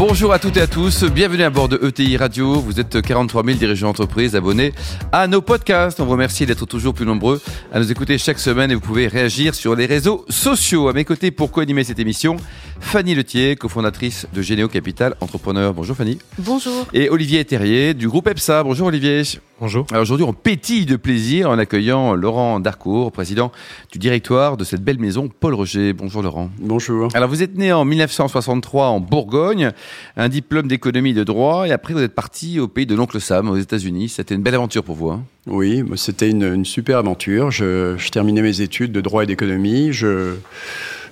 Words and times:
Bonjour 0.00 0.32
à 0.32 0.38
toutes 0.38 0.56
et 0.56 0.62
à 0.62 0.66
tous, 0.66 1.04
bienvenue 1.04 1.42
à 1.42 1.50
bord 1.50 1.68
de 1.68 1.78
ETI 1.86 2.16
Radio. 2.16 2.54
Vous 2.54 2.80
êtes 2.80 3.02
43 3.02 3.44
000 3.44 3.58
dirigeants 3.58 3.88
d'entreprise 3.88 4.34
abonnés 4.34 4.72
à 5.12 5.26
nos 5.26 5.42
podcasts. 5.42 6.00
On 6.00 6.06
vous 6.06 6.12
remercie 6.12 6.46
d'être 6.46 6.64
toujours 6.64 6.94
plus 6.94 7.04
nombreux 7.04 7.38
à 7.70 7.78
nous 7.80 7.92
écouter 7.92 8.16
chaque 8.16 8.38
semaine 8.38 8.70
et 8.70 8.74
vous 8.74 8.80
pouvez 8.80 9.08
réagir 9.08 9.54
sur 9.54 9.76
les 9.76 9.84
réseaux 9.84 10.24
sociaux. 10.30 10.88
À 10.88 10.94
mes 10.94 11.04
côtés 11.04 11.30
pour 11.30 11.50
co-animer 11.50 11.84
cette 11.84 11.98
émission, 11.98 12.38
Fanny 12.80 13.14
Letier, 13.14 13.56
cofondatrice 13.56 14.26
de 14.32 14.40
Généo 14.40 14.68
Capital 14.68 15.16
Entrepreneur. 15.20 15.74
Bonjour 15.74 15.94
Fanny. 15.94 16.16
Bonjour. 16.38 16.86
Et 16.94 17.10
Olivier 17.10 17.44
Terrier 17.44 17.92
du 17.92 18.08
groupe 18.08 18.26
EPSA. 18.26 18.62
Bonjour 18.62 18.86
Olivier. 18.86 19.22
Bonjour. 19.60 19.86
Alors 19.90 20.00
aujourd'hui, 20.00 20.24
on 20.26 20.32
pétille 20.32 20.86
de 20.86 20.96
plaisir 20.96 21.50
en 21.50 21.58
accueillant 21.58 22.14
Laurent 22.14 22.60
Darcourt, 22.60 23.12
président 23.12 23.52
du 23.92 23.98
directoire 23.98 24.56
de 24.56 24.64
cette 24.64 24.82
belle 24.82 24.98
maison 24.98 25.28
Paul 25.28 25.52
Roger. 25.52 25.92
Bonjour 25.92 26.22
Laurent. 26.22 26.50
Bonjour. 26.58 27.10
Alors 27.12 27.28
vous 27.28 27.42
êtes 27.42 27.58
né 27.58 27.70
en 27.70 27.84
1963 27.84 28.86
en 28.86 29.00
Bourgogne, 29.00 29.72
un 30.16 30.30
diplôme 30.30 30.66
d'économie 30.66 31.10
et 31.10 31.14
de 31.14 31.24
droit, 31.24 31.68
et 31.68 31.72
après 31.72 31.92
vous 31.92 32.00
êtes 32.00 32.14
parti 32.14 32.58
au 32.58 32.68
pays 32.68 32.86
de 32.86 32.94
l'oncle 32.94 33.20
Sam, 33.20 33.50
aux 33.50 33.58
États-Unis. 33.58 34.08
C'était 34.08 34.34
une 34.34 34.42
belle 34.42 34.54
aventure 34.54 34.82
pour 34.82 34.96
vous. 34.96 35.10
Hein 35.10 35.24
oui, 35.46 35.84
c'était 35.96 36.30
une, 36.30 36.44
une, 36.44 36.64
super 36.64 36.96
aventure. 36.96 37.50
Je, 37.50 37.98
je, 37.98 38.10
terminais 38.10 38.40
mes 38.40 38.62
études 38.62 38.92
de 38.92 39.02
droit 39.02 39.24
et 39.24 39.26
d'économie. 39.26 39.92
Je 39.92 40.36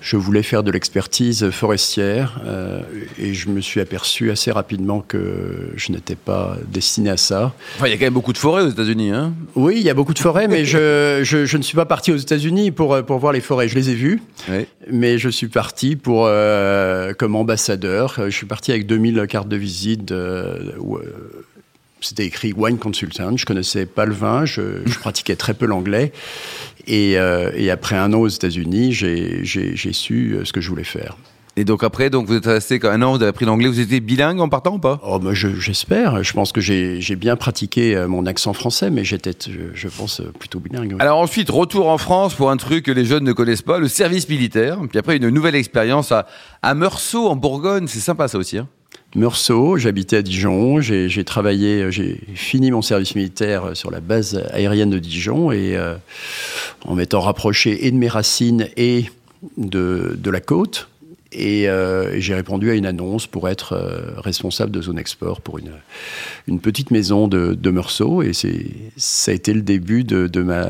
je 0.01 0.17
voulais 0.17 0.43
faire 0.43 0.63
de 0.63 0.71
l'expertise 0.71 1.51
forestière 1.51 2.41
euh, 2.45 2.81
et 3.19 3.35
je 3.35 3.49
me 3.49 3.61
suis 3.61 3.81
aperçu 3.81 4.31
assez 4.31 4.51
rapidement 4.51 5.01
que 5.01 5.73
je 5.77 5.93
n'étais 5.93 6.15
pas 6.15 6.57
destiné 6.71 7.11
à 7.11 7.17
ça. 7.17 7.53
Enfin, 7.77 7.87
il 7.87 7.91
y 7.91 7.95
a 7.95 7.97
quand 7.97 8.07
même 8.07 8.15
beaucoup 8.15 8.33
de 8.33 8.39
forêts 8.39 8.63
aux 8.63 8.71
États-Unis. 8.71 9.11
Hein 9.11 9.35
oui, 9.55 9.75
il 9.77 9.83
y 9.83 9.91
a 9.91 9.95
beaucoup 9.95 10.15
de 10.15 10.19
forêts, 10.19 10.49
mais 10.49 10.65
je, 10.65 11.21
je, 11.23 11.45
je, 11.45 11.57
ne 11.57 11.63
suis 11.63 11.77
pas 11.77 11.87
parti 11.87 12.13
aux 12.13 12.17
États-Unis 12.17 12.71
pour, 12.71 13.03
pour 13.05 13.19
voir 13.19 13.33
les 13.33 13.41
forêts. 13.41 13.69
Je 13.69 13.75
les 13.75 13.91
ai 13.91 13.95
vues, 13.95 14.23
oui. 14.49 14.67
mais 14.91 15.19
je 15.19 15.29
suis 15.29 15.49
parti 15.49 15.97
pour, 15.97 16.27
euh, 16.27 17.13
comme 17.15 17.37
ambassadeur. 17.37 18.15
Je 18.17 18.31
suis 18.31 18.47
parti 18.47 18.71
avec 18.73 18.87
2000 18.87 19.27
cartes 19.29 19.49
de 19.49 19.57
visite. 19.57 20.13
Euh, 20.13 20.73
c'était 22.01 22.27
écrit 22.27 22.53
wine 22.53 22.79
consultant. 22.79 23.37
Je 23.37 23.47
connaissais 23.47 23.87
pas 23.87 24.05
le 24.05 24.15
vin, 24.15 24.45
je, 24.45 24.83
je 24.87 24.99
pratiquais 24.99 25.37
très 25.37 25.55
peu 25.55 25.67
l'anglais. 25.67 26.13
Et, 26.87 27.19
euh, 27.19 27.51
et, 27.55 27.71
après 27.71 27.97
un 27.97 28.13
an 28.13 28.21
aux 28.21 28.29
États-Unis, 28.29 28.93
j'ai 28.93 29.93
su 29.93 30.33
euh, 30.33 30.45
ce 30.45 30.53
que 30.53 30.61
je 30.61 30.69
voulais 30.69 30.85
faire. 30.85 31.17
Et 31.57 31.65
donc 31.65 31.83
après, 31.83 32.09
donc 32.09 32.29
vous 32.29 32.37
êtes 32.37 32.47
resté 32.47 32.79
un 32.85 33.03
an, 33.03 33.11
vous 33.11 33.17
avez 33.17 33.31
appris 33.31 33.45
l'anglais, 33.45 33.67
vous 33.67 33.81
étiez 33.81 33.99
bilingue 33.99 34.41
en 34.41 34.49
partant 34.49 34.77
ou 34.77 34.79
pas? 34.79 35.01
Oh, 35.03 35.19
bah 35.19 35.35
j'espère. 35.35 36.19
Je, 36.19 36.23
je, 36.23 36.33
pense 36.33 36.53
que 36.53 36.61
j'ai 36.61 37.17
bien 37.17 37.35
pratiqué 37.35 37.97
euh, 37.97 38.07
mon 38.07 38.27
accent 38.27 38.53
français, 38.53 38.91
mais 38.91 39.05
j'étais, 39.05 39.33
je, 39.45 39.75
je, 39.75 39.89
pense, 39.89 40.23
plutôt 40.39 40.61
bilingue. 40.61 40.93
Oui. 40.93 41.01
Alors 41.01 41.19
ensuite, 41.19 41.51
retour 41.51 41.89
en 41.89 41.99
France 41.99 42.35
pour 42.35 42.51
un 42.51 42.57
truc 42.57 42.85
que 42.85 42.93
les 42.93 43.05
jeunes 43.05 43.25
ne 43.25 43.33
connaissent 43.33 43.63
pas, 43.63 43.81
le 43.81 43.89
service 43.89 44.29
militaire. 44.29 44.79
Puis 44.89 44.99
après, 44.99 45.17
une 45.17 45.31
nouvelle 45.31 45.57
expérience 45.57 46.13
à, 46.13 46.27
à 46.63 46.75
Meursault 46.75 47.27
en 47.27 47.35
Bourgogne. 47.35 47.89
C'est 47.89 47.99
sympa 47.99 48.29
ça 48.29 48.39
aussi. 48.39 48.59
Hein 48.59 48.69
Meursault, 49.15 49.79
j'habitais 49.79 50.19
à 50.19 50.23
Dijon, 50.23 50.81
j'ai 50.81 51.25
travaillé, 51.25 51.91
j'ai 51.91 52.21
fini 52.35 52.71
mon 52.71 52.83
service 52.83 53.15
militaire 53.15 53.75
sur 53.75 53.91
la 53.91 54.01
base 54.01 54.45
aérienne 54.53 54.91
de 54.91 54.99
Dijon 54.99 55.51
et 55.51 55.77
euh, 55.77 55.95
en 56.85 56.95
m'étant 56.95 57.21
rapproché 57.21 57.87
et 57.87 57.91
de 57.91 57.97
mes 57.97 58.09
racines 58.09 58.69
et 58.77 59.07
de, 59.57 60.15
de 60.19 60.31
la 60.31 60.41
côte. 60.41 60.89
Et 61.31 61.69
euh, 61.69 62.19
j'ai 62.21 62.35
répondu 62.35 62.71
à 62.71 62.75
une 62.75 62.87
annonce 62.87 63.27
pour 63.27 63.51
être 63.51 63.75
euh, 63.75 64.13
responsable 64.19 64.71
de 64.73 64.81
zone 64.81 64.99
export 64.99 65.43
pour 65.43 65.59
une, 65.59 65.73
une 66.47 66.59
petite 66.59 66.91
maison 66.91 67.29
de, 67.29 67.53
de 67.53 67.71
Meursault. 67.71 68.23
Et 68.23 68.33
ça 68.97 69.31
a 69.31 69.35
été 69.35 69.53
le 69.53 69.61
début 69.61 70.05
de, 70.05 70.27
de, 70.27 70.43
ma, 70.43 70.65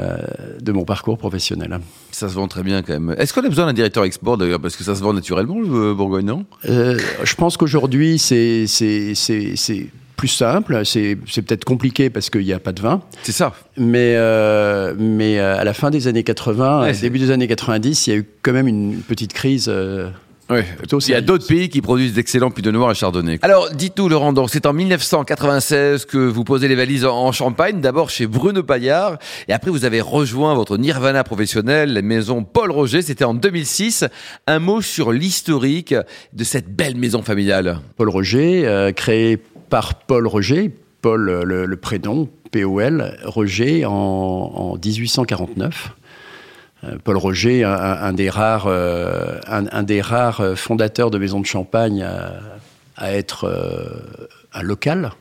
de 0.61 0.73
mon 0.73 0.85
parcours 0.85 1.17
professionnel. 1.17 1.79
Ça 2.11 2.29
se 2.29 2.35
vend 2.35 2.49
très 2.49 2.65
bien 2.65 2.83
quand 2.83 2.99
même. 2.99 3.15
Est-ce 3.19 3.33
qu'on 3.33 3.45
a 3.45 3.49
besoin 3.49 3.67
d'un 3.67 3.73
directeur 3.73 4.03
export 4.05 4.37
d'ailleurs? 4.37 4.61
Parce 4.61 4.77
que 4.77 4.83
ça 4.83 4.97
se 4.97 5.03
vend 5.03 5.13
naturellement, 5.13 5.61
le 5.61 5.95
Bourgogne, 5.95 6.27
non? 6.27 6.45
Euh, 6.69 6.99
Je 7.23 7.35
pense 7.37 7.57
qu'aujourd'hui, 7.57 8.19
c'est 8.19 8.67
plus 10.17 10.29
simple. 10.29 10.83
C'est 10.85 11.15
peut-être 11.15 11.65
compliqué 11.65 12.11
parce 12.11 12.31
qu'il 12.31 12.43
n'y 12.45 12.53
a 12.53 12.59
pas 12.59 12.73
de 12.73 12.83
vin. 12.83 13.01
C'est 13.23 13.31
ça. 13.31 13.55
Mais, 13.77 14.15
euh, 14.17 14.93
mais 14.99 15.39
à 15.39 15.63
la 15.63 15.73
fin 15.73 15.91
des 15.91 16.09
années 16.09 16.25
80, 16.25 16.83
ouais, 16.83 16.93
début 16.95 17.21
des 17.21 17.31
années 17.31 17.47
90, 17.47 18.07
il 18.07 18.11
y 18.11 18.17
a 18.17 18.17
eu 18.17 18.27
quand 18.43 18.53
même 18.53 18.67
une 18.67 18.97
petite 18.97 19.33
crise. 19.33 19.67
Euh, 19.69 20.11
oui, 20.51 20.61
il 21.07 21.11
y 21.11 21.15
a 21.15 21.21
d'autres 21.21 21.47
pays 21.47 21.69
qui 21.69 21.83
produisent 21.83 22.15
d'excellents 22.15 22.51
puits 22.51 22.63
de 22.63 22.71
noir 22.71 22.91
et 22.91 22.95
chardonnay. 22.95 23.39
Alors, 23.43 23.71
dites-nous, 23.71 24.09
Laurent, 24.09 24.33
donc 24.33 24.49
c'est 24.51 24.65
en 24.65 24.73
1996 24.73 26.07
que 26.07 26.17
vous 26.17 26.45
posez 26.45 26.69
les 26.69 26.75
valises 26.75 27.05
en 27.05 27.33
Champagne, 27.33 27.81
d'abord 27.81 28.09
chez 28.09 28.27
Bruno 28.27 28.63
Paillard, 28.63 29.19
et 29.47 29.53
après 29.53 29.71
vous 29.71 29.85
avez 29.85 30.01
rejoint 30.01 30.55
votre 30.55 30.79
nirvana 30.79 31.23
professionnel, 31.23 31.93
la 31.93 32.03
maison 32.03 32.45
Paul 32.45 32.71
Roger, 32.71 33.03
c'était 33.03 33.25
en 33.25 33.35
2006. 33.35 34.07
Un 34.47 34.59
mot 34.59 34.81
sur 34.81 35.13
l'historique 35.13 35.95
de 36.33 36.45
cette 36.45 36.75
belle 36.75 36.97
maison 36.97 37.23
familiale. 37.23 37.81
Paul 37.97 38.09
Roger, 38.09 38.67
euh, 38.67 38.93
créé 38.93 39.37
par 39.69 39.97
Paul 39.97 40.27
Roger, 40.27 40.71
Paul 41.03 41.43
le, 41.45 41.67
le 41.67 41.77
prénom, 41.77 42.29
P-O-L, 42.51 43.19
Roger, 43.25 43.85
en, 43.85 43.93
en 43.93 44.77
1849. 44.77 45.95
Paul 47.05 47.17
Roger, 47.17 47.65
un, 47.65 47.73
un 47.73 48.13
des 48.13 48.31
rares, 48.31 48.67
euh, 48.67 49.39
un, 49.49 49.67
un, 49.73 49.83
des 49.83 50.01
rares 50.01 50.57
fondateurs 50.57 51.11
de 51.11 51.19
maisons 51.19 51.41
de 51.41 51.47
champagne 51.47 52.03
à, 52.03 52.35
à 52.97 53.13
être 53.13 53.45
euh, 53.45 54.29
un 54.53 54.63
local. 54.63 55.13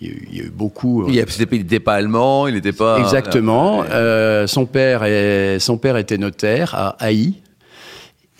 Il 0.00 0.36
y 0.36 0.40
a 0.40 0.44
eu 0.44 0.50
beaucoup. 0.50 1.06
Il 1.08 1.14
n'était 1.14 1.80
pas 1.80 1.94
allemand, 1.94 2.46
il 2.46 2.54
n'était 2.54 2.72
pas. 2.72 2.98
Exactement. 3.00 3.84
Euh, 3.90 4.46
son 4.46 4.66
père 4.66 5.04
est, 5.04 5.58
son 5.58 5.78
père 5.78 5.96
était 5.96 6.18
notaire 6.18 6.74
à 6.74 6.96
Haï. 7.00 7.34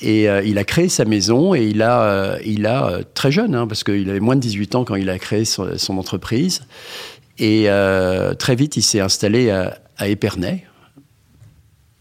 Et 0.01 0.29
euh, 0.29 0.43
il 0.43 0.59
a 0.59 0.65
créé 0.65 0.89
sa 0.89 1.05
maison 1.05 1.55
et 1.55 1.63
il 1.65 1.81
a, 1.81 2.03
euh, 2.03 2.39
il 2.45 2.67
a 2.67 2.99
très 3.15 3.31
jeune, 3.31 3.55
hein, 3.55 3.67
parce 3.67 3.85
qu'il 3.85 4.11
avait 4.11 4.21
moins 4.21 4.37
de 4.37 4.41
18 4.41 4.75
ans 4.75 4.85
quand 4.85 4.97
il 4.97 5.09
a 5.09 5.19
créé 5.19 5.45
son, 5.45 5.79
son 5.79 5.97
entreprise. 5.99 6.63
Et 7.39 7.69
très 8.39 8.55
vite, 8.55 8.77
il 8.77 8.83
s'est 8.83 9.01
installé 9.01 9.51
à, 9.51 9.79
à 9.99 10.09
Épernay, 10.09 10.65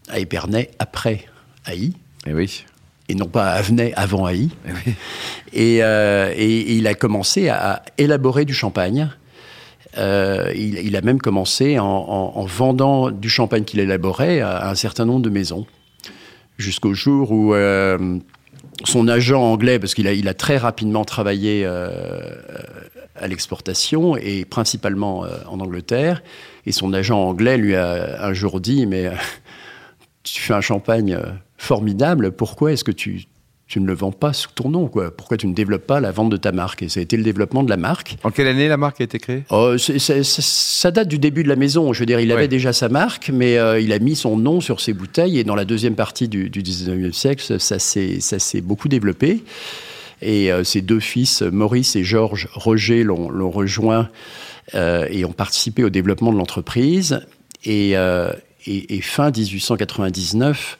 à 0.08 0.18
Épernay 0.18 0.70
après 0.78 1.24
Haï. 1.64 1.92
Et 2.26 2.34
oui. 2.34 2.64
Et 3.08 3.14
non 3.14 3.26
pas 3.26 3.50
à 3.50 3.54
Avenay 3.56 3.92
avant 3.96 4.24
Haï. 4.24 4.48
Et, 4.66 4.72
oui. 4.72 4.94
et, 5.52 5.84
euh, 5.84 6.32
et, 6.34 6.60
et, 6.60 6.72
il 6.74 6.86
a 6.86 6.94
commencé 6.94 7.48
à, 7.48 7.82
élaborer 7.98 8.44
du 8.44 8.54
champagne. 8.54 9.10
Euh, 9.98 10.50
il, 10.54 10.78
il, 10.78 10.96
a 10.96 11.02
même 11.02 11.20
commencé 11.20 11.78
en, 11.78 11.84
en, 11.86 12.32
en 12.34 12.44
vendant 12.44 13.10
du 13.10 13.28
champagne 13.28 13.64
qu'il 13.64 13.78
élaborait 13.78 14.40
à, 14.40 14.68
un 14.70 14.74
certain 14.74 15.04
nombre 15.04 15.22
de 15.22 15.30
maisons. 15.30 15.66
Jusqu'au 16.58 16.94
jour 16.94 17.30
où 17.30 17.54
euh, 17.54 18.18
son 18.84 19.08
agent 19.08 19.40
anglais, 19.40 19.78
parce 19.78 19.94
qu'il 19.94 20.08
a, 20.08 20.12
il 20.12 20.28
a 20.28 20.34
très 20.34 20.56
rapidement 20.56 21.04
travaillé 21.04 21.62
euh, 21.64 22.34
à 23.16 23.28
l'exportation 23.28 24.16
et 24.16 24.44
principalement 24.44 25.26
en 25.48 25.60
Angleterre, 25.60 26.22
et 26.66 26.72
son 26.72 26.92
agent 26.92 27.20
anglais 27.20 27.56
lui 27.56 27.76
a 27.76 28.24
un 28.24 28.32
jour 28.32 28.60
dit, 28.60 28.86
mais 28.86 29.10
tu 30.24 30.40
fais 30.40 30.54
un 30.54 30.60
champagne 30.60 31.18
formidable, 31.56 32.32
pourquoi 32.32 32.72
est-ce 32.72 32.82
que 32.82 32.90
tu, 32.90 33.24
tu 33.66 33.80
ne 33.80 33.86
le 33.86 33.94
vends 33.94 34.12
pas 34.12 34.32
sous 34.32 34.50
ton 34.50 34.68
nom 34.68 34.88
quoi? 34.88 35.10
Pourquoi 35.14 35.36
tu 35.36 35.46
ne 35.46 35.54
développes 35.54 35.86
pas 35.86 36.00
la 36.00 36.10
vente 36.10 36.30
de 36.30 36.36
ta 36.36 36.52
marque? 36.52 36.82
Et 36.82 36.88
ça 36.88 37.00
a 37.00 37.02
été 37.02 37.16
le 37.16 37.22
développement 37.22 37.62
de 37.62 37.70
la 37.70 37.76
marque. 37.76 38.16
En 38.24 38.30
quelle 38.30 38.46
année 38.48 38.68
la 38.68 38.76
marque 38.76 39.00
a 39.00 39.04
été 39.04 39.18
créée? 39.18 39.44
Oh, 39.50 39.78
c 39.78 39.94
est, 39.94 39.98
c 39.98 40.18
est, 40.18 40.40
Ça 40.40 40.90
date 40.90 41.08
du 41.08 41.18
début 41.18 41.42
de 41.42 41.48
la 41.48 41.56
maison. 41.56 41.92
Je 41.92 42.00
veux 42.00 42.06
dire, 42.06 42.20
il 42.20 42.32
avait 42.32 42.42
ouais. 42.42 42.48
déjà 42.48 42.72
sa 42.72 42.88
marque, 42.88 43.30
mais 43.32 43.58
euh, 43.58 43.80
il 43.80 43.92
a 43.92 43.98
mis 43.98 44.16
son 44.16 44.36
nom 44.36 44.60
sur 44.60 44.80
ses 44.80 44.92
bouteilles. 44.92 45.38
Et 45.38 45.44
dans 45.44 45.54
la 45.54 45.64
deuxième 45.64 45.94
partie 45.94 46.28
du, 46.28 46.50
du 46.50 46.62
19e 46.62 47.12
siècle, 47.12 47.60
ça 47.60 47.78
s'est 47.78 48.60
beaucoup 48.60 48.88
développé. 48.88 49.44
Et 50.22 50.50
euh, 50.50 50.64
ses 50.64 50.80
deux 50.80 51.00
fils, 51.00 51.42
Maurice 51.42 51.96
et 51.96 52.04
Georges 52.04 52.48
Roger, 52.54 53.02
l'ont 53.02 53.50
rejoint 53.50 54.08
euh, 54.74 55.06
et 55.10 55.24
ont 55.24 55.32
participé 55.32 55.84
au 55.84 55.90
développement 55.90 56.32
de 56.32 56.38
l'entreprise. 56.38 57.20
Et, 57.64 57.96
euh, 57.96 58.30
et, 58.66 58.96
et, 58.96 59.00
fin 59.00 59.30
1899, 59.30 60.78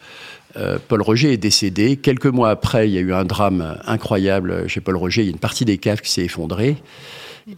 euh, 0.57 0.79
Paul 0.89 1.03
Roger 1.03 1.33
est 1.33 1.39
décédé. 1.39 1.97
Quelques 1.97 2.27
mois 2.27 2.51
après, 2.51 2.89
il 2.89 2.95
y 2.95 2.99
a 2.99 3.01
eu 3.01 3.13
un 3.13 3.25
drame 3.25 3.79
incroyable 3.87 4.69
chez 4.69 4.81
Paul 4.81 4.97
Roger. 4.97 5.23
Il 5.23 5.25
y 5.27 5.29
a 5.29 5.33
une 5.33 5.39
partie 5.39 5.65
des 5.65 5.79
caves 5.79 6.01
qui 6.01 6.11
s'est 6.11 6.25
effondrée. 6.25 6.77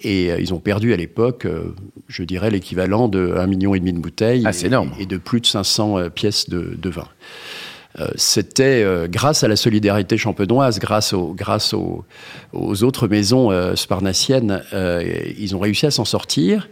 Et 0.03 0.31
euh, 0.31 0.41
ils 0.41 0.53
ont 0.53 0.59
perdu 0.59 0.93
à 0.93 0.97
l'époque, 0.97 1.45
euh, 1.45 1.75
je 2.09 2.25
dirais, 2.25 2.51
l'équivalent 2.51 3.09
de 3.09 3.35
1,5 3.37 3.47
million 3.47 3.75
et 3.75 3.81
demi 3.81 3.93
de 3.93 3.99
bouteilles 3.99 4.43
ah, 4.45 4.51
et, 4.51 5.03
et, 5.03 5.07
de 5.07 5.17
plus 5.17 5.41
de 5.41 5.47
500 5.47 5.99
euh, 5.99 6.09
pièces 6.09 6.49
de, 6.49 6.77
de 6.77 6.91
vin. 6.91 7.09
C'était 8.17 8.85
grâce 9.09 9.43
à 9.43 9.49
la 9.49 9.57
solidarité 9.57 10.19
champenoise, 10.19 10.79
grâce, 10.79 11.15
au, 11.15 11.33
grâce 11.33 11.73
aux, 11.73 12.05
aux 12.53 12.85
autres 12.85 13.09
maisons 13.09 13.75
sparnassiennes, 13.75 14.63
ils 15.39 15.57
ont 15.57 15.59
réussi 15.59 15.87
à 15.87 15.91
s'en 15.91 16.05
sortir 16.05 16.69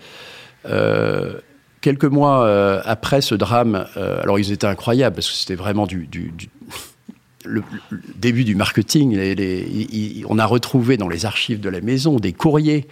quelques 1.84 2.04
mois 2.04 2.46
euh, 2.46 2.80
après 2.86 3.20
ce 3.20 3.34
drame, 3.34 3.84
euh, 3.98 4.22
alors 4.22 4.38
ils 4.38 4.52
étaient 4.52 4.66
incroyables 4.66 5.16
parce 5.16 5.28
que 5.28 5.36
c'était 5.36 5.54
vraiment 5.54 5.86
du, 5.86 6.08
le, 7.44 7.62
début 8.16 8.44
du 8.44 8.54
marketing, 8.54 9.14
on 10.26 10.38
a 10.38 10.46
retrouvé 10.46 10.96
dans 10.96 11.08
les 11.08 11.26
archives 11.26 11.60
de 11.60 11.68
la 11.68 11.82
maison 11.82 12.16
des 12.16 12.32
courriers 12.32 12.88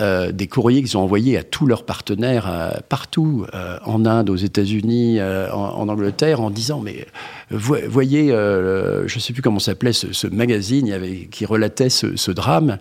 euh, 0.00 0.32
des 0.32 0.48
courriers 0.48 0.82
qu'ils 0.82 0.96
ont 0.96 1.02
envoyés 1.02 1.36
à 1.38 1.42
tous 1.44 1.66
leurs 1.66 1.84
partenaires 1.84 2.80
partout, 2.88 3.46
en 3.84 4.06
Inde, 4.06 4.30
aux 4.30 4.36
États-Unis, 4.36 5.20
en, 5.20 5.88
Angleterre, 5.88 6.40
en 6.40 6.50
disant 6.50 6.80
mais 6.80 7.06
voyez, 7.50 8.28
je 8.28 9.14
ne 9.14 9.20
sais 9.20 9.32
plus 9.32 9.42
comment 9.42 9.58
s'appelait 9.58 9.92
ce, 9.92 10.26
magazine 10.28 11.28
qui 11.30 11.46
relatait 11.46 11.90
ce, 11.90 12.30
drame. 12.30 12.78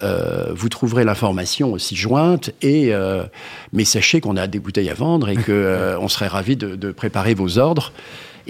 Vous 0.00 0.68
trouverez 0.68 1.04
l'information 1.04 1.72
aussi 1.72 1.96
jointe 1.96 2.50
et 2.62 2.92
mais 3.72 3.84
sachez 3.84 4.20
qu'on 4.20 4.36
a 4.36 4.46
des 4.46 4.58
bouteilles 4.58 4.90
à 4.90 4.94
vendre 4.94 5.28
et 5.28 5.36
qu'on 5.36 6.08
serait 6.08 6.28
ravi 6.28 6.56
de, 6.56 6.92
préparer 6.92 7.34
vos 7.34 7.58
ordres. 7.58 7.92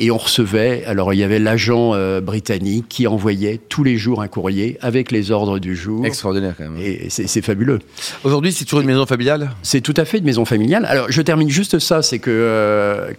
Et 0.00 0.12
on 0.12 0.17
recevait, 0.17 0.85
alors 0.85 1.12
il 1.12 1.19
y 1.19 1.25
avait 1.25 1.41
l'agent 1.41 1.93
euh, 1.93 2.21
britannique 2.21 2.87
qui 2.89 3.09
envoyait 3.09 3.59
tous 3.69 3.83
les 3.83 3.97
jours 3.97 4.23
un 4.23 4.29
courrier 4.29 4.79
avec 4.81 5.11
les 5.11 5.33
ordres 5.33 5.59
du 5.59 5.75
jour. 5.75 6.06
Extraordinaire 6.06 6.55
quand 6.56 6.71
même. 6.71 6.81
Et 6.81 7.09
c'est 7.11 7.43
fabuleux. 7.43 7.81
Aujourd'hui, 8.23 8.53
c'est 8.53 8.65
toujours 8.65 8.81
une 8.81 8.87
maison 8.87 9.06
familiale? 9.06 9.51
C'est 9.65 9.81
tout 9.81 9.94
à 9.97 10.05
fait 10.05 10.19
une 10.19 10.25
maison 10.25 10.44
familiale. 10.44 10.85
Alors 10.85 11.11
je 11.11 11.21
termine 11.21 11.51
juste 11.51 11.81
ça, 11.81 12.03
c'est 12.03 12.21
que 12.21 12.31
euh, 12.31 13.11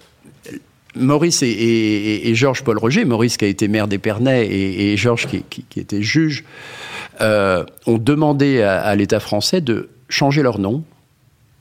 Maurice 0.96 1.44
et, 1.44 2.32
Georges 2.34 2.64
Paul 2.64 2.78
Roger, 2.78 3.04
Maurice 3.04 3.36
qui 3.36 3.44
a 3.44 3.50
été 3.50 3.68
maire 3.68 3.90
d'Épernay 3.90 4.48
et, 4.50 4.96
Georges 4.96 5.28
qui, 5.28 5.80
était 5.82 6.02
juge, 6.02 6.46
euh, 7.22 7.66
ont 7.86 7.98
demandé 7.98 8.62
à 8.62 8.96
l'État 8.96 9.20
français 9.20 9.62
de 9.62 9.90
changer 10.08 10.42
leur 10.42 10.60
nom 10.60 10.84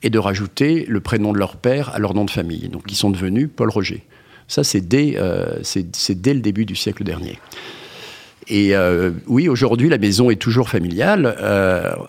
et 0.03 0.09
de 0.09 0.17
rajouter 0.17 0.85
le 0.87 1.01
prénom 1.01 1.33
de 1.33 1.37
leur 1.37 1.57
père 1.57 1.93
à 1.93 1.99
leur 1.99 2.13
nom 2.13 2.25
de 2.25 2.31
famille. 2.31 2.69
Donc 2.69 2.83
ils 2.87 2.95
sont 2.95 3.09
devenus 3.09 3.49
Paul 3.53 3.69
Roger. 3.69 4.05
Ça, 4.47 4.63
c'est 4.63 4.81
dès, 4.81 5.15
euh, 5.17 5.59
le 5.75 6.39
début 6.39 6.65
du 6.65 6.75
siècle 6.75 7.03
dernier. 7.03 7.37
Et 8.47 8.75
euh, 8.75 9.11
oui, 9.27 9.47
aujourd'hui, 9.47 9.89
la 9.89 9.99
maison 9.99 10.31
est 10.31 10.37
toujours 10.37 10.69
familiale, 10.69 11.35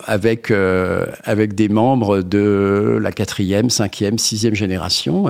avec, 0.05 0.51
des 0.51 1.69
membres 1.69 2.21
de 2.21 2.97
la 3.01 3.11
quatrième, 3.11 3.69
cinquième, 3.69 4.17
sixième 4.17 4.55
génération. 4.55 5.27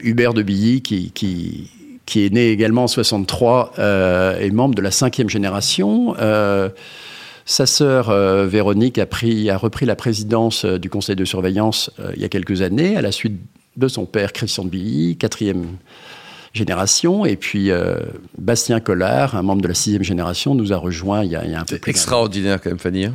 Hubert 0.00 0.34
de 0.34 0.42
Billy, 0.42 0.82
qui, 0.82 1.70
qui, 2.08 2.26
est 2.26 2.32
né 2.32 2.50
également 2.50 2.84
en 2.84 2.88
63, 2.88 3.72
est 3.78 4.50
membre 4.50 4.74
de 4.74 4.82
la 4.82 4.90
cinquième 4.90 5.28
génération. 5.28 6.14
Sa 7.44 7.66
sœur 7.66 8.10
Véronique 8.46 8.98
a, 8.98 9.06
pris, 9.06 9.50
a 9.50 9.56
repris 9.56 9.86
la 9.86 9.96
présidence 9.96 10.64
du 10.64 10.90
conseil 10.90 11.16
de 11.16 11.24
surveillance 11.24 11.90
il 12.14 12.20
y 12.20 12.24
a 12.24 12.28
quelques 12.28 12.62
années, 12.62 12.96
à 12.96 13.02
la 13.02 13.12
suite 13.12 13.38
de 13.78 13.88
son 13.88 14.04
père 14.04 14.32
Christian 14.32 14.64
de 14.64 14.70
Billy, 14.70 15.16
quatrième 15.16 15.76
génération, 16.52 17.24
et 17.24 17.36
puis 17.36 17.70
euh, 17.70 17.96
Bastien 18.36 18.80
Collard, 18.80 19.36
un 19.36 19.42
membre 19.42 19.62
de 19.62 19.68
la 19.68 19.74
sixième 19.74 20.02
génération, 20.02 20.54
nous 20.54 20.72
a 20.72 20.76
rejoint 20.76 21.24
il 21.24 21.30
y 21.30 21.36
a, 21.36 21.42
un 21.42 21.64
peu 21.64 21.78
plus. 21.78 21.90
Extraordinaire 21.90 22.60
quand 22.60 22.70
même, 22.70 22.78
Fanny. 22.78 23.06
Hein. 23.06 23.14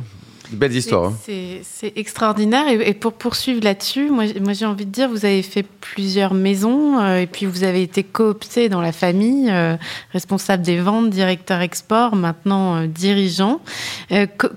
Belle 0.54 0.74
histoire. 0.74 1.12
Hein. 1.12 1.60
C'est 1.62 1.92
extraordinaire. 1.96 2.64
Et, 2.68 2.94
pour 2.94 3.12
poursuivre 3.12 3.62
là-dessus, 3.62 4.10
moi, 4.10 4.24
moi 4.40 4.52
j'ai 4.52 4.66
envie 4.66 4.86
de 4.86 4.90
dire, 4.90 5.08
vous 5.08 5.24
avez 5.24 5.42
fait 5.42 5.64
plusieurs 5.80 6.34
maisons 6.34 6.98
euh, 6.98 7.18
et 7.18 7.26
puis 7.26 7.46
vous 7.46 7.64
avez 7.64 7.82
été 7.82 8.02
coopté 8.02 8.68
dans 8.68 8.80
la 8.80 8.92
famille, 8.92 9.50
euh, 9.50 9.76
responsable 10.12 10.62
des 10.62 10.78
ventes, 10.78 11.10
directeur 11.10 11.60
export, 11.60 12.16
maintenant 12.16 12.76
euh, 12.76 12.86
dirigeant. 12.86 13.60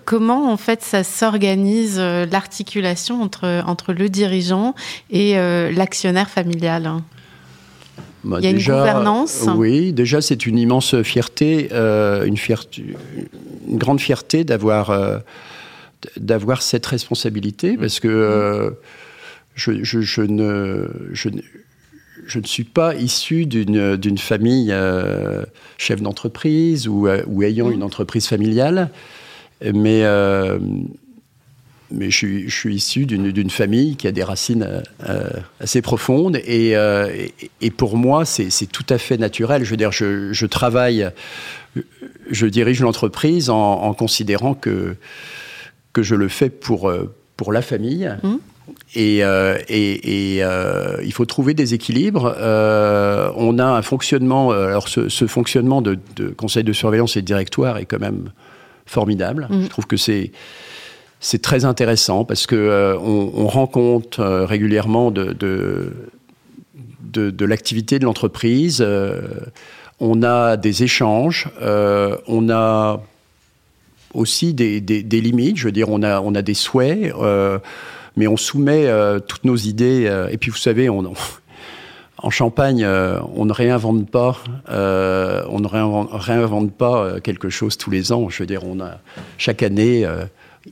comment 0.06 0.52
en 0.52 0.58
fait 0.58 0.82
ça 0.82 1.04
s'organise 1.04 2.00
l'articulation 2.00 3.22
entre, 3.22 3.64
entre 3.66 3.94
le 3.94 4.10
dirigeant 4.10 4.76
et 5.10 5.36
l'actionnaire 5.74 6.30
familial 6.30 6.86
hein? 6.86 7.04
Bah, 8.24 8.38
Il 8.40 8.46
y 8.46 8.48
a 8.48 8.52
une 8.52 8.58
gouvernance? 8.58 9.46
Oui, 9.56 9.94
déjà 9.94 10.22
c'est 10.22 10.46
une 10.46 10.58
immense 10.58 11.02
fierté, 11.02 11.70
une, 11.72 12.38
fierté 12.38 12.84
une 13.68 13.78
grande 13.78 14.00
fierté 14.00 14.44
d'avoir 14.44 14.92
d'avoir 16.18 16.62
cette 16.62 16.86
responsabilité 16.86 17.78
parce 17.78 18.00
que 18.00 18.08
euh, 18.08 18.72
je, 19.56 19.72
ne, 19.72 19.84
je, 19.84 21.30
je, 22.26 22.40
ne 22.40 22.46
suis 22.46 22.64
pas 22.64 22.96
issu 22.96 23.46
d'une 23.46 24.18
famille 24.18 24.70
euh, 24.72 25.44
chef 25.78 26.02
d'entreprise 26.02 26.88
ou, 26.88 27.08
euh, 27.08 27.24
ou, 27.28 27.44
ayant 27.44 27.72
une 27.72 27.84
entreprise 27.84 28.28
familiale, 28.28 28.90
mais, 29.62 30.04
mais 31.90 32.12
je 32.12 32.16
suis, 32.16 32.50
je 32.50 32.56
suis 32.56 32.76
issu 32.76 33.06
d'une 33.08 33.50
famille 33.50 33.96
qui 33.96 34.08
a 34.08 34.12
des 34.12 34.24
racines 34.24 34.84
assez 35.60 35.82
profondes 35.82 36.36
et, 36.36 36.76
et, 37.62 37.72
pour 37.72 37.98
moi 37.98 38.24
c'est 38.26 38.72
tout 38.72 38.86
à 38.90 39.00
fait 39.00 39.18
naturel. 39.18 39.64
Je 39.64 39.72
veux 39.72 39.78
dire, 39.78 39.92
je, 39.92 40.32
je 40.32 40.46
travaille, 40.46 41.10
je 42.30 42.46
dirige 42.46 42.82
l'entreprise 42.82 43.50
en, 43.50 43.82
en, 43.82 43.94
considérant 43.96 44.54
que 44.54 44.96
que 45.98 46.04
je 46.04 46.14
le 46.14 46.28
fais 46.28 46.52
pour, 46.52 46.92
euh, 46.92 47.12
pour 47.38 47.52
la 47.52 47.64
famille. 47.64 48.08
Mmh. 48.22 48.36
Et, 48.94 49.24
euh, 49.24 49.58
et, 49.68 50.44
euh, 50.44 50.98
il 51.04 51.12
faut 51.12 51.26
trouver 51.26 51.56
des 51.56 51.74
équilibres. 51.74 52.36
on 52.38 53.58
a 53.58 53.66
un 53.66 53.82
fonctionnement, 53.82 54.52
alors 54.52 54.90
ce, 54.90 55.26
fonctionnement 55.26 55.82
de, 55.82 55.98
conseil 56.38 56.64
de 56.64 56.74
surveillance 56.74 57.18
et 57.18 57.22
de 57.22 57.26
directoire 57.26 57.80
est 57.80 57.86
quand 57.86 58.00
même 58.00 58.30
formidable. 58.86 59.48
Mmh. 59.50 59.64
Je 59.64 59.70
trouve 59.70 59.88
que 59.88 59.98
c'est 59.98 60.32
c'est 61.20 61.42
très 61.42 61.66
intéressant 61.66 62.26
parce 62.26 62.46
que 62.46 62.96
on, 63.02 63.48
rend 63.48 63.66
compte 63.66 64.20
régulièrement 64.20 65.10
de, 65.10 65.34
de, 65.34 65.92
de, 67.32 67.46
l'activité 67.46 67.98
de 67.98 68.06
l'entreprise. 68.06 68.86
on 70.00 70.22
a 70.22 70.58
des 70.58 70.84
échanges. 70.84 71.50
on 71.60 72.50
a 72.52 73.02
aussi 74.18 74.54
des, 74.54 74.82
limites. 75.22 75.58
Je 75.58 75.66
veux 75.66 75.72
dire, 75.72 75.90
on 75.90 76.04
a, 76.04 76.20
on 76.20 76.36
a 76.36 76.42
des 76.42 76.54
souhaits, 76.54 77.14
euh, 77.16 77.60
mais 78.16 78.28
on 78.28 78.36
soumet 78.36 78.88
euh, 78.88 79.20
toutes 79.20 79.46
nos 79.46 79.56
idées. 79.56 80.08
Euh, 80.08 80.28
et 80.30 80.38
puis, 80.38 80.52
vous 80.52 80.58
savez, 80.58 80.90
on, 80.90 81.14
en 82.18 82.30
Champagne, 82.30 82.86
on 82.86 83.46
ne 83.46 83.54
réinvente 83.54 84.10
pas, 84.10 84.38
on 84.68 85.60
ne 85.60 85.68
réinvente, 85.68 86.74
pas 86.74 87.20
quelque 87.22 87.50
chose 87.50 87.78
tous 87.78 87.92
les 87.92 88.12
ans. 88.12 88.28
Je 88.30 88.42
veux 88.44 88.48
dire, 88.48 88.64
on 88.66 88.80
a 88.80 89.00
chaque 89.38 89.62
année. 89.62 90.08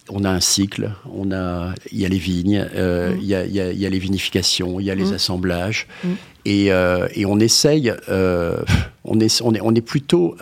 on 0.10 0.24
a 0.24 0.30
un 0.30 0.42
cycle, 0.42 0.92
on 1.14 1.32
a, 1.32 1.74
il 1.92 2.02
y 2.02 2.06
a 2.06 2.10
les 2.10 2.18
vignes, 2.18 2.64
mmh. 2.64 3.18
il, 3.22 3.26
y 3.26 3.36
a, 3.36 3.46
il, 3.46 3.54
y 3.54 3.86
a, 3.86 3.90
les 3.90 4.00
vinifications, 4.00 4.80
il 4.80 4.88
y 4.88 4.92
a 4.92 4.96
les 4.96 5.12
mmh. 5.12 5.14
assemblages, 5.14 5.88
mmh. 6.04 6.08
Et, 6.48 6.66
et, 6.66 7.26
on 7.26 7.40
essaye, 7.40 7.94
on, 8.10 9.20
est, 9.20 9.42
on, 9.42 9.54
est, 9.54 9.62
on 9.62 9.76
est 9.76 9.82
plutôt 9.82 10.36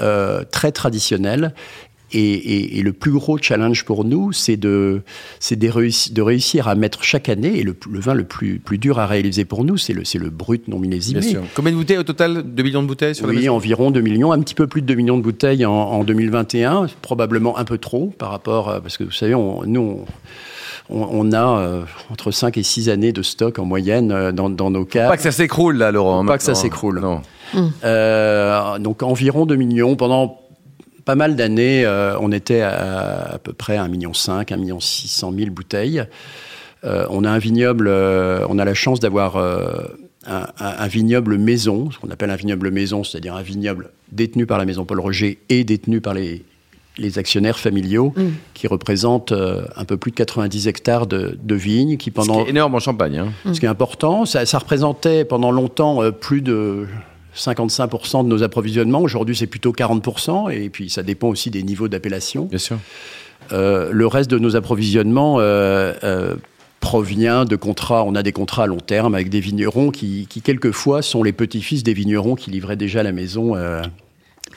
très 0.51 0.71
traditionnel 0.71 1.53
et, 2.13 2.81
le 2.81 2.93
plus 2.93 3.11
gros 3.11 3.37
challenge 3.37 3.85
pour 3.85 4.05
nous, 4.05 4.31
c'est 4.31 4.57
de, 4.57 5.01
de, 5.51 6.13
de, 6.13 6.21
réussir 6.21 6.67
à 6.67 6.75
mettre 6.75 7.03
chaque 7.03 7.29
année, 7.29 7.59
et 7.59 7.63
le, 7.63 7.75
vin 7.99 8.13
le 8.13 8.23
plus, 8.23 8.59
plus 8.59 8.77
dur 8.77 8.99
à 8.99 9.07
réaliser 9.07 9.45
pour 9.45 9.63
nous, 9.63 9.77
c'est 9.77 9.93
le, 9.93 10.03
le 10.19 10.29
brut 10.29 10.67
non 10.67 10.79
millésimé. 10.79 11.19
Bien 11.21 11.29
sûr. 11.29 11.43
Combien 11.55 11.71
de 11.71 11.77
bouteilles 11.77 11.97
au 11.97 12.03
total? 12.03 12.43
2 12.43 12.63
millions 12.63 12.83
de 12.83 12.87
bouteilles 12.87 13.15
sur 13.15 13.27
Oui, 13.27 13.49
environ 13.49 13.91
2 13.91 14.01
millions, 14.01 14.31
un 14.31 14.39
petit 14.41 14.55
peu 14.55 14.67
plus 14.67 14.81
de 14.81 14.87
2 14.87 14.95
millions 14.95 15.17
de 15.17 15.23
bouteilles 15.23 15.65
en, 15.65 16.03
2021, 16.03 16.87
probablement 17.01 17.57
un 17.57 17.65
peu 17.65 17.77
trop 17.77 18.13
par 18.17 18.31
rapport, 18.31 18.81
parce 18.81 18.97
que 18.97 19.03
vous 19.03 19.11
savez, 19.11 19.35
on, 19.35 19.63
nous, 19.65 20.05
on, 20.89 21.31
a 21.31 21.59
euh, 21.59 21.83
entre 22.11 22.31
5 22.31 22.57
et 22.57 22.63
6 22.63 22.89
années 22.89 23.11
de 23.11 23.21
stock 23.21 23.59
en 23.59 23.65
moyenne 23.65 24.11
euh, 24.11 24.31
dans, 24.31 24.49
nos 24.49 24.85
cas. 24.85 25.07
Pas 25.07 25.17
que 25.17 25.23
ça 25.23 25.31
s'écroule 25.31 25.77
là, 25.77 25.91
Laurent. 25.91 26.25
Pas 26.25 26.37
que 26.37 26.43
ça 26.43 26.55
s'écroule. 26.55 26.99
Non. 26.99 27.21
Euh, 27.83 28.79
donc 28.79 29.03
environ 29.03 29.45
2 29.45 29.55
millions 29.55 29.95
pendant 29.95 30.39
pas 31.05 31.15
mal 31.15 31.35
d'années, 31.35 31.85
euh, 31.85 32.17
on 32.19 32.31
était 32.31 32.61
à, 32.61 33.33
à 33.33 33.37
peu 33.37 33.53
près 33.53 33.77
1,5 33.77 33.89
million, 33.89 34.11
1,6 34.11 34.57
million 34.57 34.79
000 34.79 35.51
bouteilles. 35.51 36.03
Euh, 36.83 37.05
on 37.09 37.23
a 37.23 37.29
un 37.29 37.37
vignoble, 37.37 37.87
euh, 37.87 38.45
on 38.49 38.59
a 38.59 38.65
la 38.65 38.73
chance 38.73 38.99
d'avoir 38.99 39.37
un, 40.25 40.87
vignoble 40.87 41.37
maison, 41.37 41.91
ce 41.91 41.99
qu'on 41.99 42.09
appelle 42.09 42.29
un 42.29 42.35
vignoble 42.35 42.71
maison, 42.71 43.03
c'est-à-dire 43.03 43.35
un 43.35 43.41
vignoble 43.41 43.91
détenu 44.11 44.45
par 44.45 44.57
la 44.57 44.65
maison 44.65 44.85
Paul 44.85 44.99
Roger 44.99 45.39
et 45.49 45.63
détenu 45.63 46.01
par 46.01 46.13
les, 46.13 46.43
les 46.97 47.19
actionnaires 47.19 47.59
familiaux, 47.59 48.13
mm. 48.15 48.23
qui 48.53 48.67
représentent 48.67 49.33
un 49.33 49.85
peu 49.85 49.97
plus 49.97 50.11
de 50.11 50.15
90 50.17 50.67
hectares 50.67 51.07
de, 51.07 51.55
vignes. 51.55 51.97
Qui 51.97 52.11
pendant, 52.11 52.35
ce 52.35 52.39
qui 52.39 52.47
est 52.47 52.51
énorme 52.51 52.75
en 52.75 52.79
Champagne. 52.79 53.17
Hein. 53.17 53.53
Ce 53.53 53.59
qui 53.59 53.65
est 53.65 53.69
important, 53.69 54.25
ça, 54.25 54.45
ça 54.45 54.59
représentait 54.59 55.25
pendant 55.25 55.51
longtemps 55.51 55.99
plus 56.11 56.41
de 56.41 56.87
55% 57.35 58.23
de 58.23 58.29
nos 58.29 58.43
approvisionnements. 58.43 59.01
Aujourd'hui, 59.01 59.35
c'est 59.35 59.47
plutôt 59.47 59.71
40%, 59.71 60.51
et 60.51 60.69
puis 60.69 60.89
ça 60.89 61.03
dépend 61.03 61.29
aussi 61.29 61.49
des 61.49 61.63
niveaux 61.63 61.87
d'appellation. 61.87 62.45
Bien 62.45 62.59
sûr. 62.59 62.77
Euh, 63.51 63.91
le 63.91 64.07
reste 64.07 64.29
de 64.31 64.39
nos 64.39 64.55
approvisionnements 64.55 65.39
euh, 65.39 65.93
euh, 66.03 66.35
provient 66.79 67.45
de 67.45 67.55
contrats. 67.55 68.03
On 68.03 68.15
a 68.15 68.23
des 68.23 68.31
contrats 68.31 68.63
à 68.63 68.67
long 68.67 68.77
terme 68.77 69.15
avec 69.15 69.29
des 69.29 69.39
vignerons 69.39 69.91
qui, 69.91 70.27
quelquefois, 70.43 71.01
sont 71.01 71.23
les 71.23 71.33
petits-fils 71.33 71.83
des 71.83 71.93
vignerons 71.93 72.35
qui 72.35 72.51
livraient 72.51 72.75
déjà 72.75 73.03
la 73.03 73.11
maison 73.11 73.55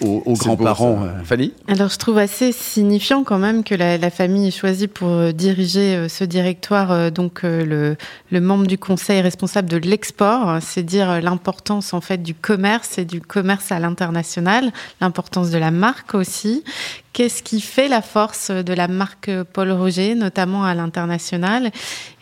aux, 0.00 0.35
grands-parents. 0.35 1.03
Euh. 1.05 1.25
Fanny 1.25 1.53
Alors 1.69 1.88
je 1.88 1.99
trouve 1.99 2.19
assez 2.19 2.53
signifiant 2.53 3.25
quand 3.25 3.38
même 3.38 3.65
que 3.65 3.75
la, 3.75 4.11
famille 4.11 4.49
ait 4.49 4.53
choisi 4.53 4.88
pour 4.88 5.09
euh, 5.09 5.33
diriger 5.33 5.97
euh, 5.97 6.09
ce 6.09 6.25
directoire 6.25 7.11
donc 7.11 7.43
le, 7.43 7.97
le, 8.31 8.41
membre 8.41 8.67
du 8.67 8.79
conseil 8.79 9.21
responsable 9.21 9.69
de 9.69 9.76
l'export, 9.76 10.59
c'est 10.61 10.83
dire 10.83 11.21
l'importance 11.21 11.95
en 11.95 12.00
fait 12.00 12.23
du 12.23 12.35
commerce 12.35 12.99
et 12.99 13.05
du 13.05 13.21
commerce 13.21 13.73
à 13.73 13.79
l'international, 13.79 14.73
l'importance 15.00 15.50
de 15.50 15.59
la 15.59 15.71
marque 15.71 16.15
aussi. 16.15 16.65
Qu'est-ce 17.12 17.43
qui 17.43 17.61
fait 17.61 17.88
la 17.88 18.03
force 18.03 18.50
de 18.50 18.75
la 18.75 18.88
marque 18.88 19.31
Paul 19.55 19.73
Roger, 19.73 20.15
notamment 20.15 20.65
à 20.65 20.75
l'international? 20.75 21.71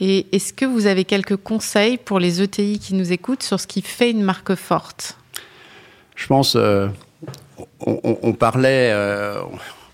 Et 0.01 0.27
est-ce 0.31 0.53
que 0.53 0.65
vous 0.65 0.87
avez 0.87 1.05
quelques 1.05 1.37
conseils 1.37 1.99
pour 1.99 2.21
les 2.21 2.41
ETI 2.41 2.79
qui 2.79 2.95
nous 2.95 3.13
écoutent 3.13 3.43
sur 3.43 3.59
ce 3.59 3.67
qui 3.67 3.83
fait 3.83 4.11
une 4.11 4.23
marque 4.23 4.55
forte? 4.55 5.17
Je 6.15 6.29
pense 6.29 6.57
on, 7.81 8.33
parlait, 8.33 8.91
euh, 8.93 9.41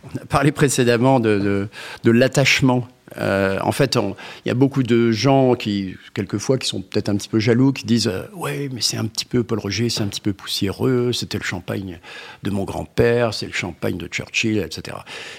on 0.05 0.19
a 0.19 0.25
parlé 0.26 0.52
précédemment 0.52 1.21
de 1.21 1.69
l'attachement 2.05 2.87
euh, 3.19 3.59
en 3.62 3.73
fait, 3.73 3.97
il 3.97 4.49
y 4.49 4.50
a 4.50 4.55
beaucoup 4.55 4.83
de 4.83 5.11
gens 5.11 5.55
qui, 5.55 5.97
quelquefois, 6.14 6.59
qui 6.59 6.69
sont 6.69 6.81
peut-être 6.81 7.09
un 7.09 7.17
petit 7.17 7.29
peu 7.29 7.38
jaloux, 7.38 7.73
qui 7.73 7.85
disent 7.85 8.09
euh, 8.09 8.23
Ouais, 8.35 8.69
mais 8.73 8.81
c'est 8.81 8.97
un 8.97 9.07
petit 9.07 9.25
peu 9.25 9.43
Paul 9.43 9.59
Roger, 9.59 9.88
c'est 9.88 10.02
un 10.02 10.07
petit 10.07 10.21
peu 10.21 10.33
poussiéreux, 10.33 11.12
c'était 11.12 11.38
le 11.38 11.45
champagne 11.45 11.99
de 12.43 12.50
mon 12.50 12.64
grand-père, 12.64 13.35
c'est 13.35 13.47
le 13.47 13.52
champagne 13.52 13.97
de 13.97 14.07
Churchill, 14.07 14.59
etc. 14.59 14.99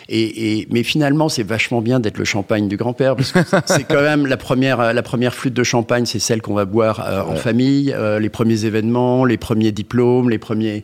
Et, 0.09 0.67
mais 0.71 0.83
finalement, 0.83 1.29
c'est 1.29 1.43
vachement 1.43 1.81
bien 1.81 1.99
d'être 1.99 2.17
le 2.17 2.25
champagne 2.25 2.67
du 2.67 2.77
grand-père, 2.77 3.15
parce 3.15 3.31
que 3.31 3.39
c'est 3.65 3.83
quand 3.83 4.01
même 4.01 4.25
la 4.25 4.37
première, 4.37 4.93
la 4.93 5.03
première 5.03 5.33
flûte 5.33 5.53
de 5.53 5.63
champagne, 5.63 6.05
c'est 6.05 6.19
celle 6.19 6.41
qu'on 6.41 6.53
va 6.53 6.65
boire 6.65 7.05
euh, 7.07 7.21
en 7.21 7.35
famille, 7.35 7.95
les 8.19 8.29
premiers 8.29 8.65
événements, 8.65 9.25
les 9.25 9.37
premiers 9.37 9.71
diplômes, 9.71 10.29
les 10.29 10.37
premiers. 10.37 10.83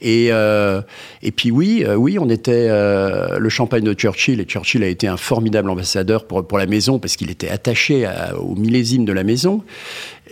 Et, 0.00 0.28
et 0.28 1.32
puis, 1.32 1.50
oui, 1.50 1.84
oui, 1.96 2.18
on 2.18 2.28
était 2.28 2.68
le 2.68 3.48
champagne 3.48 3.84
de 3.84 3.92
Churchill, 3.94 4.40
et 4.40 4.44
Churchill 4.44 4.82
a 4.82 4.88
été 4.88 5.08
un 5.08 5.16
formidable 5.16 5.70
ambassadeur 5.70 6.19
pour, 6.26 6.58
la 6.58 6.66
maison 6.66 6.98
parce 6.98 7.16
qu'il 7.16 7.30
était 7.30 7.48
attaché 7.48 8.08
au 8.38 8.54
millésime 8.54 9.04
de 9.04 9.12
la 9.12 9.24
maison. 9.24 9.62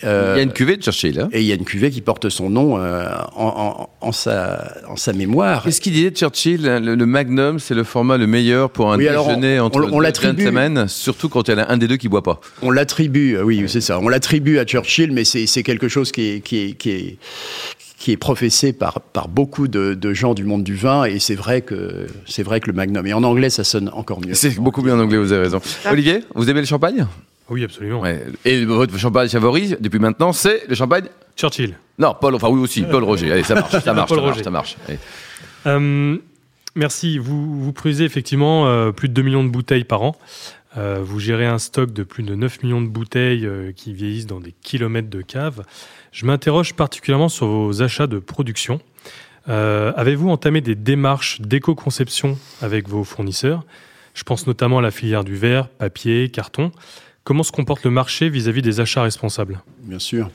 Euh, 0.04 0.34
il 0.34 0.38
y 0.38 0.40
a 0.40 0.44
une 0.44 0.52
cuvée 0.52 0.76
de 0.76 0.82
Churchill. 0.82 1.20
Hein 1.20 1.28
et 1.32 1.40
il 1.40 1.46
y 1.46 1.52
a 1.52 1.54
une 1.54 1.64
cuvée 1.64 1.90
qui 1.90 2.00
porte 2.00 2.28
son 2.28 2.50
nom 2.50 2.78
euh, 2.78 3.08
en, 3.34 4.12
sa, 4.12 4.72
en 4.88 4.96
sa 4.96 5.12
mémoire. 5.12 5.64
Qu'est-ce 5.64 5.80
qu'il 5.80 5.92
disait 5.92 6.10
de 6.10 6.16
Churchill 6.16 6.62
le, 6.62 7.06
Magnum, 7.06 7.58
c'est 7.58 7.74
le 7.74 7.84
format 7.84 8.16
le 8.16 8.26
meilleur 8.26 8.70
pour 8.70 8.92
un 8.92 8.98
déjeuner 8.98 9.58
entre 9.60 9.80
on, 9.90 10.00
deux 10.00 10.44
semaines, 10.44 10.88
surtout 10.88 11.28
quand 11.28 11.48
il 11.48 11.52
y 11.52 11.54
en 11.54 11.58
a 11.58 11.72
un 11.72 11.76
des 11.76 11.88
deux 11.88 11.96
qui 11.96 12.08
boit 12.08 12.22
pas. 12.22 12.40
On 12.62 12.70
l'attribue, 12.70 13.38
oui, 13.38 13.64
c'est 13.68 13.80
ça. 13.80 13.98
On 14.00 14.08
l'attribue 14.08 14.58
à 14.58 14.64
Churchill, 14.64 15.12
mais 15.12 15.24
c'est 15.24 15.62
quelque 15.62 15.88
chose 15.88 16.12
qui 16.12 16.28
est, 16.28 16.40
qui 16.40 16.58
est, 16.58 16.72
qui 16.74 16.90
est 16.90 17.18
qui 17.98 18.12
est 18.12 18.16
professé 18.16 18.72
par, 18.72 19.00
par 19.00 19.28
beaucoup 19.28 19.66
de, 19.66 19.94
de, 19.94 20.14
gens 20.14 20.32
du 20.32 20.44
monde 20.44 20.62
du 20.62 20.76
vin, 20.76 21.04
et 21.04 21.18
c'est 21.18 21.34
vrai 21.34 21.62
que 21.62 22.06
c'est 22.26 22.44
vrai 22.44 22.60
que 22.60 22.68
le 22.68 22.72
Magnum. 22.72 23.04
Et 23.06 23.12
en 23.12 23.24
anglais, 23.24 23.50
ça 23.50 23.64
sonne 23.64 23.90
encore 23.92 24.20
mieux. 24.20 24.34
C'est 24.34 24.54
beaucoup 24.54 24.82
mieux 24.82 24.92
en 24.92 25.00
anglais, 25.00 25.18
vous 25.18 25.32
avez 25.32 25.42
raison. 25.42 25.60
Olivier, 25.90 26.20
vous 26.34 26.48
aimez 26.48 26.60
le 26.60 26.66
champagne? 26.66 27.06
Oui, 27.50 27.64
absolument. 27.64 28.02
Et 28.44 28.64
votre 28.64 28.96
champagne 28.98 29.28
favori, 29.28 29.74
depuis 29.80 29.98
maintenant, 29.98 30.32
c'est 30.32 30.62
le 30.68 30.74
champagne? 30.76 31.06
Churchill. 31.36 31.76
Non, 31.98 32.14
Paul, 32.20 32.34
enfin 32.36 32.48
oui 32.48 32.60
aussi, 32.60 32.82
Paul 32.82 33.02
Roger. 33.02 33.32
Allez, 33.32 33.42
ça 33.42 33.56
marche, 33.56 33.78
ça 33.80 33.92
marche, 33.94 34.42
ça 34.42 34.50
marche, 34.50 34.76
euh, 35.66 36.16
merci. 36.76 37.18
Vous, 37.18 37.60
vous 37.60 37.72
produisez 37.72 38.04
effectivement 38.04 38.68
euh, 38.68 38.92
plus 38.92 39.08
de 39.08 39.14
2 39.14 39.22
millions 39.22 39.44
de 39.44 39.50
bouteilles 39.50 39.84
par 39.84 40.02
an. 40.02 40.16
Euh, 40.76 41.00
vous 41.02 41.18
gérez 41.18 41.46
un 41.46 41.58
stock 41.58 41.92
de 41.92 42.02
plus 42.02 42.22
de 42.22 42.34
9 42.34 42.62
millions 42.62 42.82
de 42.82 42.88
bouteilles 42.88 43.48
qui 43.74 43.92
vieillissent 43.92 44.26
dans 44.26 44.40
des 44.40 44.52
kilomètres 44.52 45.10
de 45.10 45.22
caves. 45.22 45.64
Je 46.12 46.26
m'interroge 46.26 46.74
particulièrement 46.74 47.28
sur 47.28 47.46
vos 47.46 47.82
achats 47.82 48.06
de 48.06 48.18
production. 48.18 48.80
Euh, 49.48 49.92
avez-vous 49.96 50.28
entamé 50.28 50.60
des 50.60 50.74
démarches 50.74 51.40
d'éco-conception 51.40 52.38
avec 52.60 52.88
vos 52.88 53.04
fournisseurs? 53.04 53.64
Je 54.14 54.22
pense 54.24 54.46
notamment 54.46 54.78
à 54.78 54.82
la 54.82 54.90
filière 54.90 55.24
du 55.24 55.36
verre, 55.36 55.68
papier, 55.68 56.28
carton. 56.28 56.72
Comment 57.28 57.42
se 57.42 57.52
comporte 57.52 57.84
le 57.84 57.90
marché 57.90 58.30
vis-à-vis 58.30 58.62
des 58.62 58.80
achats 58.80 59.02
responsables 59.02 59.60
Bien 59.82 59.98
sûr. 59.98 60.30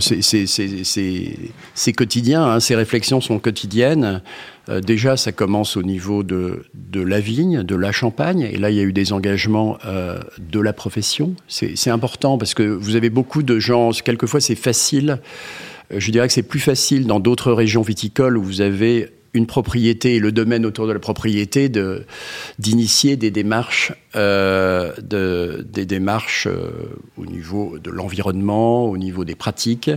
C'est 0.00 1.92
quotidien, 1.92 2.42
hein. 2.44 2.58
ces 2.58 2.74
réflexions 2.74 3.20
sont 3.20 3.38
quotidiennes. 3.38 4.22
Euh, 4.68 4.80
déjà, 4.80 5.16
ça 5.16 5.30
commence 5.30 5.76
au 5.76 5.84
niveau 5.84 6.24
de, 6.24 6.64
la 6.92 7.20
vigne, 7.20 7.62
de 7.62 7.76
la 7.76 7.92
champagne, 7.92 8.40
et 8.40 8.56
là, 8.56 8.70
il 8.70 8.76
y 8.76 8.80
a 8.80 8.82
eu 8.82 8.92
des 8.92 9.12
engagements 9.12 9.78
euh, 9.86 10.18
de 10.40 10.58
la 10.58 10.72
profession. 10.72 11.36
C'est 11.46 11.90
important 11.90 12.38
parce 12.38 12.54
que 12.54 12.64
vous 12.64 12.96
avez 12.96 13.08
beaucoup 13.08 13.44
de 13.44 13.60
gens, 13.60 13.92
quelquefois 13.92 14.40
c'est 14.40 14.56
facile, 14.56 15.20
euh, 15.92 16.00
je 16.00 16.10
dirais 16.10 16.26
que 16.26 16.32
c'est 16.32 16.42
plus 16.42 16.58
facile 16.58 17.06
dans 17.06 17.20
d'autres 17.20 17.52
régions 17.52 17.82
viticoles 17.82 18.36
où 18.36 18.42
vous 18.42 18.62
avez 18.62 19.10
une 19.34 19.46
propriété 19.46 20.16
et 20.16 20.18
le 20.18 20.32
domaine 20.32 20.64
autour 20.66 20.86
de 20.86 20.92
la 20.92 20.98
propriété 20.98 21.70
d'initier 22.58 23.16
des 23.16 23.30
démarches, 23.30 23.92
euh, 24.14 24.92
de, 25.02 25.66
des 25.68 25.86
démarches 25.86 26.46
euh, 26.46 26.70
au 27.16 27.26
niveau 27.26 27.78
de 27.78 27.90
l'environnement, 27.90 28.84
au 28.84 28.96
niveau 28.96 29.24
des 29.24 29.34
pratiques. 29.34 29.90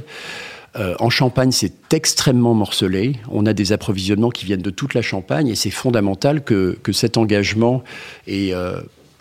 Euh, 0.76 0.94
en 1.00 1.10
Champagne, 1.10 1.52
c'est 1.52 1.94
extrêmement 1.94 2.54
morcelé. 2.54 3.16
On 3.30 3.46
a 3.46 3.54
des 3.54 3.72
approvisionnements 3.72 4.30
qui 4.30 4.46
viennent 4.46 4.62
de 4.62 4.70
toute 4.70 4.94
la 4.94 5.02
Champagne 5.02 5.48
et 5.48 5.56
c'est 5.56 5.72
fondamental 5.72 6.44
que, 6.44 6.78
que, 6.84 6.92
cet 6.92 7.18
engagement 7.18 7.84
et 8.28 8.54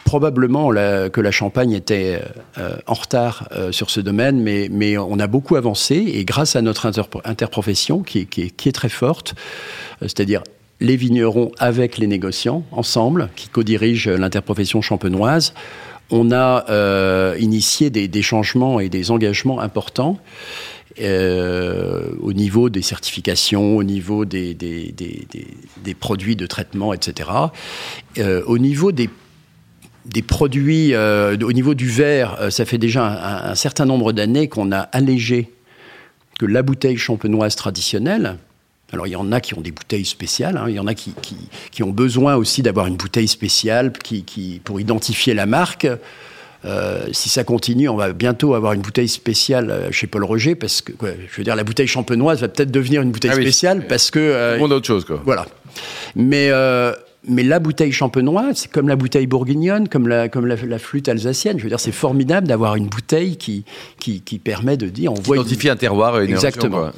probablement 0.08 0.70
que 0.70 1.20
la 1.20 1.30
Champagne 1.30 1.72
était 1.72 2.22
en 2.86 2.94
retard 2.94 3.48
sur 3.72 3.90
ce 3.90 4.00
domaine, 4.00 4.40
mais, 4.40 4.96
on 4.96 5.18
a 5.18 5.26
beaucoup 5.26 5.56
avancé 5.56 5.96
et 5.96 6.24
grâce 6.24 6.56
à 6.56 6.62
notre 6.62 6.90
interprofession 7.24 8.02
qui 8.02 8.26
est 8.40 8.72
très 8.72 8.88
forte, 8.88 9.34
c'est-à-dire 10.00 10.42
les 10.80 10.96
vignerons 10.96 11.52
avec 11.58 11.98
les 11.98 12.06
négociants, 12.06 12.62
ensemble, 12.72 13.30
qui 13.36 13.48
co-dirigent 13.48 14.10
l'interprofession 14.10 14.80
champenoise. 14.80 15.54
On 16.10 16.32
a 16.32 16.64
euh, 16.70 17.36
initié 17.38 17.90
des, 17.90 18.22
changements 18.22 18.80
et 18.80 18.88
des 18.88 19.10
engagements 19.10 19.60
importants 19.60 20.18
euh, 21.00 22.08
au 22.20 22.32
niveau 22.32 22.70
des 22.70 22.82
certifications, 22.82 23.76
au 23.76 23.84
niveau 23.84 24.24
des, 24.24 24.56
produits 26.00 26.36
de 26.36 26.46
traitement, 26.46 26.94
etc. 26.94 27.30
Euh, 28.18 28.42
au 28.46 28.58
niveau 28.58 28.92
des 28.92 29.10
des 30.08 30.22
produits, 30.22 30.94
au 30.96 31.52
niveau 31.52 31.74
du 31.74 31.88
verre, 31.88 32.50
ça 32.50 32.64
fait 32.64 32.78
déjà 32.78 33.04
un, 33.04 33.50
un 33.50 33.54
certain 33.54 33.84
nombre 33.84 34.12
d'années 34.12 34.48
qu'on 34.48 34.72
a 34.72 34.80
allégé 34.80 35.50
que 36.38 36.46
la 36.46 36.62
bouteille 36.62 36.96
champenoise 36.96 37.56
traditionnelle, 37.56 38.38
alors 38.92 39.06
il 39.06 39.10
y 39.10 39.16
en 39.16 39.32
a 39.32 39.40
qui 39.40 39.54
ont 39.54 39.60
des 39.60 39.70
bouteilles 39.70 40.06
spéciales, 40.06 40.56
hein. 40.56 40.64
il 40.68 40.74
y 40.74 40.78
en 40.78 40.86
a 40.86 40.94
qui, 40.94 41.12
qui, 41.70 41.82
ont 41.82 41.90
besoin 41.90 42.36
aussi 42.36 42.62
d'avoir 42.62 42.86
une 42.86 42.96
bouteille 42.96 43.28
spéciale 43.28 43.92
qui, 43.92 44.24
qui 44.24 44.60
pour 44.64 44.80
identifier 44.80 45.34
la 45.34 45.46
marque. 45.46 45.86
Euh, 46.64 47.06
si 47.12 47.28
ça 47.28 47.44
continue, 47.44 47.88
on 47.88 47.96
va 47.96 48.12
bientôt 48.12 48.54
avoir 48.54 48.72
une 48.72 48.80
bouteille 48.80 49.08
spéciale 49.08 49.70
euh, 49.70 49.92
chez 49.92 50.06
Paul 50.06 50.24
Roger, 50.24 50.54
parce 50.56 50.80
que, 50.80 50.92
je 51.00 51.36
veux 51.36 51.44
dire, 51.44 51.54
la 51.54 51.62
bouteille 51.62 51.86
champenoise 51.86 52.40
va 52.40 52.48
peut-être 52.48 52.72
devenir 52.72 53.02
une 53.02 53.12
bouteille 53.12 53.30
ah 53.32 53.40
spéciale, 53.40 53.86
parce 53.86 54.10
que... 54.10 54.18
Euh, 54.18 54.58
on 54.58 54.70
a 54.70 54.74
autre 54.74 54.86
chose, 54.86 55.04
quoi. 55.04 55.22
Voilà. 55.24 55.46
Mais 56.16 56.48
euh, 56.50 56.92
mais 57.28 57.42
la 57.42 57.58
bouteille 57.58 57.92
champenoise, 57.92 58.56
c'est 58.56 58.70
comme 58.70 58.88
la 58.88 58.96
bouteille 58.96 59.26
bourguignonne, 59.26 59.88
comme 59.88 60.08
la, 60.08 60.28
comme 60.28 60.46
la, 60.46 60.78
flûte 60.78 61.08
alsacienne. 61.08 61.58
Je 61.58 61.62
veux 61.62 61.68
dire, 61.68 61.80
c'est 61.80 61.92
formidable 61.92 62.48
d'avoir 62.48 62.76
une 62.76 62.88
bouteille 62.88 63.36
qui, 63.36 63.64
qui, 63.98 64.38
permet 64.38 64.76
de 64.76 64.88
dire. 64.88 65.12
On 65.12 65.20
voit 65.20 65.36
identifie 65.36 65.68
un 65.68 65.76
terroir. 65.76 66.20
Une 66.20 66.30
Exactement. 66.30 66.90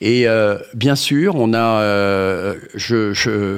Et 0.00 0.26
euh, 0.26 0.58
bien 0.74 0.96
sûr, 0.96 1.36
on 1.36 1.52
a. 1.52 1.82
Euh, 1.82 2.54
je, 2.74 3.56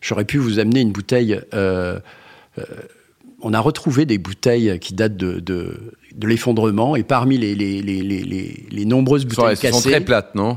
j'aurais 0.00 0.24
pu 0.24 0.38
vous 0.38 0.58
amener 0.58 0.80
une 0.80 0.92
bouteille. 0.92 1.40
Euh, 1.52 1.98
on 3.42 3.52
a 3.52 3.60
retrouvé 3.60 4.06
des 4.06 4.16
bouteilles 4.16 4.78
qui 4.78 4.94
datent 4.94 5.16
de, 5.16 5.38
de, 5.40 5.92
l'effondrement 6.26 6.96
et 6.96 7.02
parmi 7.02 7.36
les, 7.36 7.54
les, 7.54 7.82
les, 7.82 8.66
les, 8.70 8.84
nombreuses 8.86 9.26
bouteilles 9.26 9.56
cassées. 9.56 9.66
Elles 9.66 9.74
sont 9.74 9.88
très 9.90 10.00
plates, 10.00 10.34
non? 10.34 10.56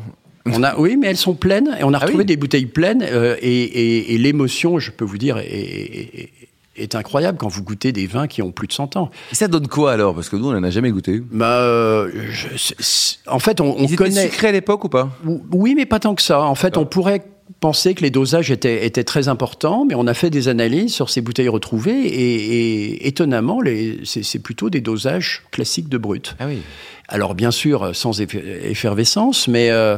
On 0.54 0.64
a, 0.64 0.78
oui, 0.78 0.98
mais 0.98 1.08
elles 1.08 1.18
sont 1.18 1.34
pleines 1.34 1.76
et 1.80 1.84
on 1.84 1.94
a 1.94 1.98
ah 1.98 2.06
retrouvé 2.06 2.24
des 2.24 2.38
bouteilles 2.38 2.66
pleines 2.66 3.04
euh, 3.04 3.36
et, 3.42 4.18
l'émotion, 4.18 4.80
je 4.80 4.92
peux 4.92 5.06
vous 5.06 5.18
dire, 5.18 5.38
est, 5.38 6.96
incroyable 6.96 7.38
quand 7.38 7.48
vous 7.48 7.64
goûtez 7.64 7.92
des 7.92 8.08
vins 8.08 8.28
qui 8.28 8.42
ont 8.42 8.52
plus 8.52 8.68
de 8.68 8.74
100 8.74 8.98
ans. 8.98 9.10
Et 9.32 9.36
ça 9.36 9.48
donne 9.48 9.68
quoi 9.68 9.94
alors? 9.94 10.14
Parce 10.14 10.30
que 10.30 10.36
nous, 10.36 10.50
on 10.50 10.54
n'en 10.54 10.64
a 10.64 10.70
jamais 10.70 10.92
goûté. 10.92 11.22
Bah, 11.32 11.60
euh, 11.62 12.12
en 13.26 13.40
fait, 13.40 13.62
on, 13.62 13.76
Ils 13.78 13.96
connaît. 13.96 14.30
Sucrés 14.30 14.50
à 14.50 14.52
l'époque 14.52 14.84
ou 14.84 14.90
pas? 14.90 15.10
Oui, 15.52 15.74
mais 15.76 15.86
pas 15.86 16.00
tant 16.00 16.14
que 16.14 16.22
ça. 16.22 16.42
En 16.42 16.56
fait, 16.56 16.78
on 16.78 16.86
pourrait 16.86 17.24
penser 17.60 17.94
que 17.94 18.02
les 18.02 18.10
dosages 18.10 18.52
étaient, 18.52 18.86
étaient, 18.86 19.04
très 19.04 19.28
importants, 19.28 19.86
mais 19.86 19.96
on 19.96 20.08
a 20.08 20.14
fait 20.14 20.30
des 20.30 20.48
analyses 20.48 20.94
sur 20.94 21.10
ces 21.10 21.22
bouteilles 21.22 21.48
retrouvées 21.50 22.06
et, 22.06 23.08
étonnamment, 23.08 23.60
c'est 24.04 24.40
plutôt 24.40 24.70
des 24.70 24.82
dosages 24.82 25.44
classiques 25.52 25.90
de 25.90 25.98
brut. 25.98 26.36
Ah 26.40 26.48
oui. 26.48 26.62
Alors 27.10 27.36
bien 27.36 27.52
sûr, 27.52 27.96
sans 27.96 28.20
effervescence, 28.20 29.48
mais 29.48 29.70
euh, 29.72 29.98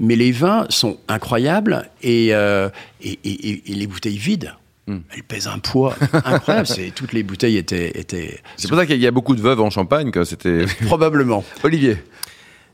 mais 0.00 0.16
les 0.16 0.32
vins 0.32 0.66
sont 0.70 0.98
incroyables 1.08 1.88
et, 2.02 2.34
euh, 2.34 2.68
et, 3.02 3.18
les 3.66 3.86
bouteilles 3.86 4.18
vides. 4.18 4.54
Hmm. 4.86 4.98
Elles 5.14 5.22
pèsent 5.22 5.48
un 5.48 5.58
poids 5.58 5.94
incroyable. 6.24 6.68
toutes 6.94 7.12
les 7.12 7.22
bouteilles 7.22 7.58
étaient. 7.58 8.40
C'est 8.56 8.68
pour 8.68 8.76
ça 8.76 8.86
qu'il 8.86 8.98
y 8.98 9.06
a 9.06 9.10
beaucoup 9.10 9.36
de 9.36 9.40
veuves 9.40 9.60
en 9.60 9.70
Champagne. 9.70 10.10
C'était 10.24 10.64
probablement. 10.86 11.44
Olivier. 11.62 11.98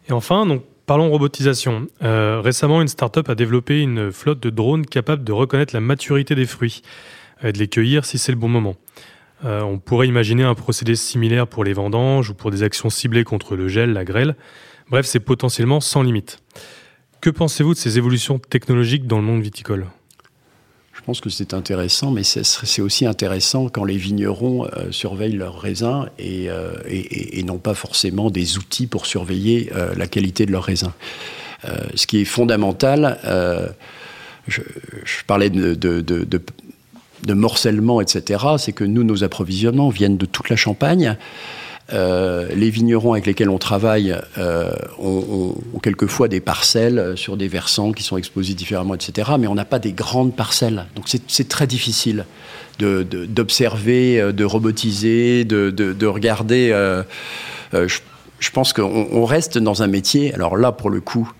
Et 0.09 0.13
enfin, 0.13 0.47
donc 0.47 0.63
parlons 0.87 1.11
robotisation. 1.11 1.87
Euh, 2.03 2.41
récemment, 2.43 2.83
une 2.83 2.89
start-up 2.89 3.29
a 3.29 3.35
développé 3.35 3.81
une 3.81 4.13
flotte 4.13 4.41
de 4.41 4.51
drones 4.51 4.87
capables 4.87 5.25
de 5.25 5.33
reconnaître 5.33 5.75
la 5.75 5.81
maturité 5.81 6.35
des 6.35 6.47
fruits 6.47 6.83
et 7.43 7.53
de 7.53 7.59
les 7.59 7.69
cueillir 7.69 8.05
si 8.05 8.19
c'est 8.19 8.33
le 8.33 8.39
bon 8.39 8.49
moment. 8.49 8.77
Euh, 9.45 9.63
on 9.63 9.79
pourrait 9.79 10.09
imaginer 10.09 10.45
un 10.45 10.55
procédé 10.55 10.95
similaire 10.95 11.47
pour 11.47 11.65
les 11.65 11.73
vendanges 11.73 12.31
ou 12.31 12.35
pour 12.35 12.51
des 12.51 12.63
actions 12.63 12.91
ciblées 12.91 13.25
contre 13.25 13.57
le 13.57 13.69
gel, 13.69 13.93
la 13.93 14.05
grêle. 14.05 14.37
Bref, 14.91 15.07
c'est 15.07 15.21
potentiellement 15.21 15.81
sans 15.81 16.03
limite. 16.03 16.39
Que 17.21 17.31
pensez-vous 17.31 17.75
de 17.75 17.79
ces 17.79 17.99
évolutions 17.99 18.39
technologiques 18.39 19.07
dans 19.07 19.19
le 19.19 19.25
monde 19.25 19.43
viticole? 19.43 19.87
Je 20.95 21.01
pense 21.03 21.21
que 21.21 21.29
c'est 21.29 21.55
intéressant, 21.55 22.13
mais 22.13 22.23
c'est 22.23 22.81
aussi 22.81 23.05
intéressant 23.05 23.69
quand 23.69 23.85
les 23.85 23.97
vignerons 23.97 24.65
euh, 24.65 24.93
surveillent 24.93 25.37
leurs 25.37 25.61
raisins 25.61 26.09
euh, 26.21 26.73
et, 26.89 27.43
n'ont 27.43 27.59
pas 27.59 27.75
forcément 27.75 28.31
des 28.31 28.59
outils 28.59 28.87
pour 28.87 29.05
surveiller 29.05 29.71
euh, 29.75 29.93
la 29.97 30.07
qualité 30.07 30.47
de 30.47 30.53
leurs 30.53 30.65
raisins. 30.65 30.93
ce 31.95 32.07
qui 32.07 32.21
est 32.21 32.25
fondamental, 32.25 33.19
je, 34.47 34.61
parlais 35.27 35.51
de 35.51 37.35
morcellement, 37.35 38.01
etc., 38.01 38.45
c'est 38.59 38.73
que 38.73 38.85
nous, 38.85 39.03
nos 39.03 39.25
approvisionnements 39.25 39.89
viennent 39.89 40.17
de 40.17 40.27
toute 40.27 40.49
la 40.49 40.57
Champagne. 40.57 41.17
Euh, 41.93 42.49
les 42.55 42.71
vignerons 42.71 43.13
avec 43.13 43.27
lesquels 43.27 43.51
on 43.51 43.59
travaille 43.59 44.17
euh, 44.39 44.71
ont, 44.99 45.55
quelquefois 45.83 46.29
des 46.29 46.41
parcelles 46.41 47.13
sur 47.15 47.37
des 47.37 47.47
versants 47.47 47.93
qui 47.93 48.03
sont 48.03 48.17
exposés 48.17 48.55
différemment, 48.55 48.95
etc. 48.95 49.33
Mais 49.39 49.47
on 49.47 49.55
n'a 49.55 49.67
pas 49.67 49.79
des 49.79 49.93
grandes 49.93 50.35
parcelles. 50.35 50.87
Donc 50.97 51.05
c'est 51.09 51.49
très 51.49 51.67
difficile 51.67 52.25
d'observer, 52.79 54.19
de, 54.19 54.31
de, 54.31 54.45
robotiser, 54.45 55.45
de, 55.45 55.71
de 55.71 56.07
regarder. 56.07 56.71
Euh, 56.73 57.03
je, 57.73 57.99
je, 58.39 58.51
pense 58.51 58.73
qu'on 58.73 59.25
reste 59.27 59.59
dans 59.59 59.83
un 59.83 59.87
métier, 59.87 60.33
alors 60.33 60.57
là, 60.57 60.73
pour 60.73 60.89
le 60.89 61.01
coup, 61.01 61.31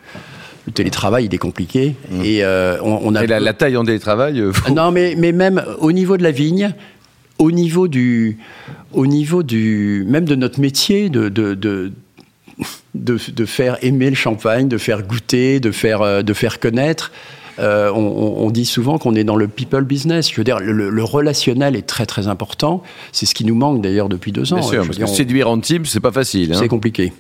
le 0.67 0.73
télétravail, 0.73 1.25
il 1.25 1.35
est 1.35 1.39
compliqué. 1.39 1.97
Mmh. 2.11 2.21
Et, 2.23 2.45
on, 2.83 3.15
a... 3.15 3.25
Et 3.25 3.27
la, 3.27 3.53
taille 3.55 3.79
en 3.79 3.85
télétravail 3.85 4.43
Non, 4.71 4.91
mais, 4.91 5.15
mais 5.17 5.33
même 5.33 5.65
au 5.79 5.91
niveau 5.91 6.19
de 6.19 6.23
la 6.23 6.31
vigne, 6.31 6.75
au 7.39 7.51
niveau 7.51 7.89
du, 7.89 8.39
au 8.93 9.07
niveau 9.07 9.43
du, 9.43 10.05
même 10.09 10.25
de 10.25 10.35
notre 10.35 10.61
métier, 10.61 11.09
de, 11.09 11.29
de, 11.29 11.55
de, 11.55 11.93
de, 12.95 13.45
faire 13.45 13.79
aimer 13.83 14.11
le 14.11 14.17
champagne, 14.17 14.69
de 14.69 14.79
faire 14.79 15.03
goûter, 15.03 15.61
de 15.61 15.71
faire, 15.71 16.03
euh, 16.03 16.23
de 16.23 16.33
faire 16.33 16.61
connaître. 16.61 17.11
Euh, 17.61 17.91
on, 17.93 18.51
dit 18.51 18.65
souvent 18.65 18.99
qu'on 18.99 19.15
est 19.15 19.23
dans 19.23 19.37
le 19.37 19.47
people 19.47 19.85
business. 19.85 20.29
Je 20.29 20.37
veux 20.37 20.45
dire, 20.45 20.59
le, 20.59 21.05
relationnel 21.05 21.77
est 21.77 21.87
très 21.87 22.05
très 22.05 22.27
important. 22.27 22.83
C'est 23.13 23.27
ce 23.27 23.35
qui 23.35 23.45
nous 23.45 23.55
manque 23.55 23.81
d'ailleurs 23.81 24.09
depuis 24.09 24.33
deux 24.33 24.53
ans. 24.53 24.57
Bien 24.57 24.69
sûr, 24.69 24.87
parce 24.87 24.99
que 24.99 25.07
séduire 25.07 25.49
en 25.49 25.59
team, 25.61 25.87
c'est 25.87 26.01
pas 26.01 26.11
facile. 26.11 26.53
Hein. 26.53 26.57
C'est 26.59 26.69
compliqué. 26.69 27.13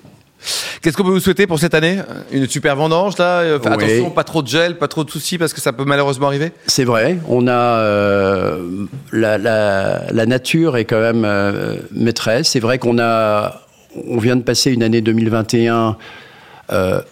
Qu'est-ce 0.84 0.98
qu'on 0.98 1.04
peut 1.04 1.12
vous 1.12 1.20
souhaiter 1.20 1.46
pour 1.46 1.58
cette 1.58 1.72
année? 1.72 1.96
Une 2.30 2.46
super 2.46 2.76
vendange 2.76 3.16
là 3.16 3.40
euh, 3.40 3.58
Attention, 3.58 4.10
pas 4.10 4.22
trop 4.22 4.42
de 4.42 4.48
gel, 4.48 4.76
pas 4.76 4.86
trop 4.86 5.02
de 5.02 5.10
soucis 5.10 5.38
parce 5.38 5.54
que 5.54 5.60
ça 5.62 5.72
peut 5.72 5.86
malheureusement 5.86 6.26
arriver? 6.26 6.52
C'est 6.66 6.84
vrai. 6.84 7.16
On 7.26 7.48
a 7.48 7.52
euh, 7.52 8.84
la, 9.10 10.26
nature 10.26 10.76
est 10.76 10.84
quand 10.84 11.00
même 11.00 11.24
euh, 11.24 11.76
maîtresse. 11.90 12.48
C'est 12.48 12.60
vrai 12.60 12.78
qu'on 12.78 12.98
a, 12.98 13.62
on 14.06 14.18
vient 14.18 14.36
de 14.36 14.42
passer 14.42 14.72
une 14.72 14.82
année 14.82 15.00
2021 15.00 15.96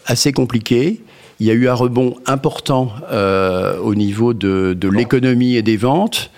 assez 0.05 0.33
compliquée. 0.33 1.01
Il 1.41 1.47
y 1.47 1.51
a 1.51 1.55
eu 1.55 1.67
un 1.69 1.75
rebond 1.75 2.17
important 2.27 2.93
au 3.83 3.95
niveau 3.95 4.35
de, 4.35 4.77
l'économie 4.93 5.57
et 5.57 5.63
des 5.63 5.79
ventes. 5.79 6.31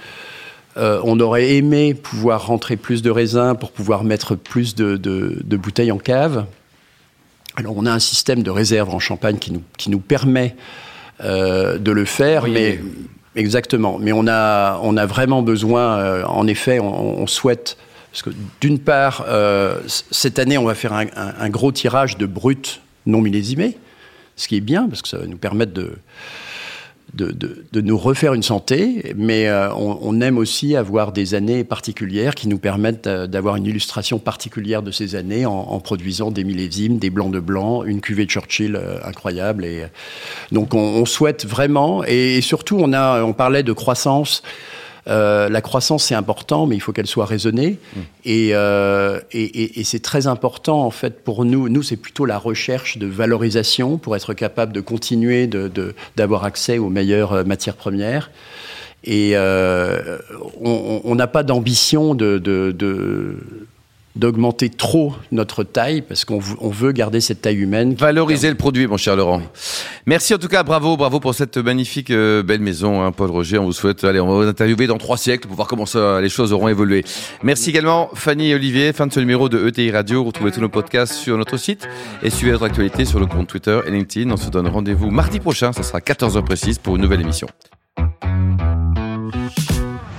on 0.76 1.18
aurait 1.18 1.54
aimé 1.54 1.94
pouvoir 1.94 2.46
rentrer 2.46 2.76
plus 2.76 3.02
de 3.02 3.10
raisins 3.10 3.56
pour 3.58 3.72
pouvoir 3.72 4.04
mettre 4.04 4.36
plus 4.36 4.76
de 4.76 5.56
bouteilles 5.56 5.90
en 5.90 5.98
cave. 5.98 6.44
Alors 7.56 7.74
on 7.76 7.86
a 7.86 7.92
un 7.92 7.98
système 7.98 8.42
de 8.42 8.50
réserve 8.50 8.94
en 8.94 8.98
Champagne 8.98 9.38
qui 9.38 9.52
nous, 9.52 9.62
qui 9.78 9.90
nous 9.90 10.00
permet 10.00 10.56
euh, 11.22 11.78
de 11.78 11.92
le 11.92 12.04
faire, 12.04 12.48
mais 12.48 12.80
exactement. 13.36 13.98
Mais 14.00 14.12
on 14.12 14.26
a, 14.26 14.80
on 14.82 14.96
a 14.96 15.06
vraiment 15.06 15.42
besoin, 15.42 15.98
euh, 15.98 16.24
en 16.24 16.46
effet, 16.48 16.80
on, 16.80 17.26
souhaite, 17.28 17.76
parce 18.10 18.22
que 18.22 18.30
d'une 18.60 18.80
part, 18.80 19.24
euh, 19.28 19.78
cette 19.86 20.40
année, 20.40 20.58
on 20.58 20.64
va 20.64 20.74
faire 20.74 20.92
un, 20.92 21.06
un, 21.14 21.48
gros 21.50 21.70
tirage 21.70 22.18
de 22.18 22.26
brut 22.26 22.80
non 23.06 23.20
millésimé, 23.20 23.78
ce 24.36 24.48
qui 24.48 24.56
est 24.56 24.60
bien, 24.60 24.88
parce 24.88 25.02
que 25.02 25.08
ça 25.08 25.18
va 25.18 25.26
nous 25.26 25.36
permettre 25.36 25.72
de 25.72 25.92
de, 27.14 27.80
nous 27.80 27.98
refaire 27.98 28.34
une 28.34 28.42
santé, 28.42 29.14
mais 29.16 29.48
euh, 29.48 29.72
on, 29.74 30.20
aime 30.20 30.38
aussi 30.38 30.76
avoir 30.76 31.12
des 31.12 31.34
années 31.34 31.64
particulières 31.64 32.34
qui 32.34 32.48
nous 32.48 32.58
permettent 32.58 33.06
euh, 33.06 33.26
d'avoir 33.26 33.56
une 33.56 33.66
illustration 33.66 34.18
particulière 34.18 34.82
de 34.82 34.90
ces 34.90 35.14
années 35.14 35.46
en, 35.46 35.78
produisant 35.80 36.30
des 36.30 36.44
millésimes, 36.44 36.98
des 36.98 37.10
blancs 37.10 37.32
de 37.32 37.40
blanc, 37.40 37.84
une 37.84 38.00
cuvée 38.00 38.26
Churchill 38.26 38.76
euh, 38.76 38.98
incroyable. 39.04 39.64
Et, 39.64 39.84
donc 40.52 40.74
on, 40.74 41.04
souhaite 41.04 41.46
vraiment, 41.46 42.04
et, 42.06 42.38
et, 42.38 42.40
surtout 42.40 42.78
on, 42.80 42.92
a, 42.92 43.22
on 43.22 43.32
parlait 43.32 43.62
de 43.62 43.72
croissance. 43.72 44.42
Euh, 45.06 45.48
la 45.48 45.60
croissance, 45.60 46.04
c'est 46.04 46.14
important, 46.14 46.66
mais 46.66 46.76
il 46.76 46.80
faut 46.80 46.92
qu'elle 46.92 47.06
soit 47.06 47.26
raisonnée. 47.26 47.78
Mm. 47.94 48.00
Euh, 48.28 49.20
et, 49.32 49.80
et, 49.80 49.84
c'est 49.84 50.00
très 50.00 50.26
important, 50.26 50.84
en 50.84 50.90
fait, 50.90 51.22
pour 51.22 51.44
nous. 51.44 51.68
Nous, 51.68 51.82
c'est 51.82 51.96
plutôt 51.96 52.24
la 52.24 52.38
recherche 52.38 52.98
de 52.98 53.06
valorisation 53.06 53.98
pour 53.98 54.16
être 54.16 54.34
capable 54.34 54.72
de 54.72 54.80
continuer 54.80 55.46
d'avoir 55.46 56.42
de, 56.42 56.46
accès 56.46 56.78
aux 56.78 56.88
meilleures 56.88 57.32
euh, 57.32 57.44
matières 57.44 57.76
premières. 57.76 58.30
Et 59.06 59.36
on 59.36 61.14
n'a 61.14 61.26
pas 61.26 61.42
d'ambition 61.42 62.14
de, 62.14 62.38
de 62.38 63.36
d'augmenter 64.16 64.70
trop 64.70 65.14
notre 65.32 65.64
taille 65.64 66.02
parce 66.02 66.24
qu'on 66.24 66.38
veut 66.38 66.92
garder 66.92 67.20
cette 67.20 67.42
taille 67.42 67.56
humaine. 67.56 67.94
Valoriser 67.94 68.48
le 68.48 68.56
produit, 68.56 68.86
mon 68.86 68.96
cher 68.96 69.16
Laurent. 69.16 69.42
Merci 70.06 70.34
en 70.34 70.38
tout 70.38 70.48
cas, 70.48 70.62
bravo, 70.62 70.96
bravo 70.96 71.20
pour 71.20 71.34
cette 71.34 71.56
magnifique 71.56 72.10
euh, 72.10 72.42
belle 72.42 72.60
maison, 72.60 73.02
hein, 73.02 73.12
Paul 73.12 73.30
Roger. 73.30 73.58
On 73.58 73.64
vous 73.64 73.72
souhaite, 73.72 74.04
allez, 74.04 74.20
on 74.20 74.26
va 74.26 74.44
vous 74.44 74.48
interviewer 74.48 74.86
dans 74.86 74.98
trois 74.98 75.16
siècles 75.16 75.48
pour 75.48 75.56
voir 75.56 75.68
comment 75.68 75.86
ça, 75.86 76.20
les 76.20 76.28
choses 76.28 76.52
auront 76.52 76.68
évolué. 76.68 77.04
Merci 77.42 77.70
également 77.70 78.10
Fanny 78.14 78.50
et 78.50 78.54
Olivier. 78.54 78.92
Fin 78.92 79.06
de 79.06 79.12
ce 79.12 79.20
numéro 79.20 79.48
de 79.48 79.66
ETI 79.66 79.90
Radio. 79.90 80.22
Retrouvez 80.22 80.52
tous 80.52 80.60
nos 80.60 80.68
podcasts 80.68 81.14
sur 81.14 81.36
notre 81.36 81.56
site 81.56 81.88
et 82.22 82.30
suivez 82.30 82.52
notre 82.52 82.64
actualité 82.64 83.04
sur 83.04 83.18
le 83.18 83.26
compte 83.26 83.48
Twitter 83.48 83.80
et 83.86 83.90
LinkedIn. 83.90 84.30
On 84.30 84.36
se 84.36 84.50
donne 84.50 84.68
rendez-vous 84.68 85.10
mardi 85.10 85.40
prochain. 85.40 85.72
Ça 85.72 85.82
sera 85.82 85.98
14h 85.98 86.44
précise 86.44 86.78
pour 86.78 86.96
une 86.96 87.02
nouvelle 87.02 87.20
émission. 87.20 87.48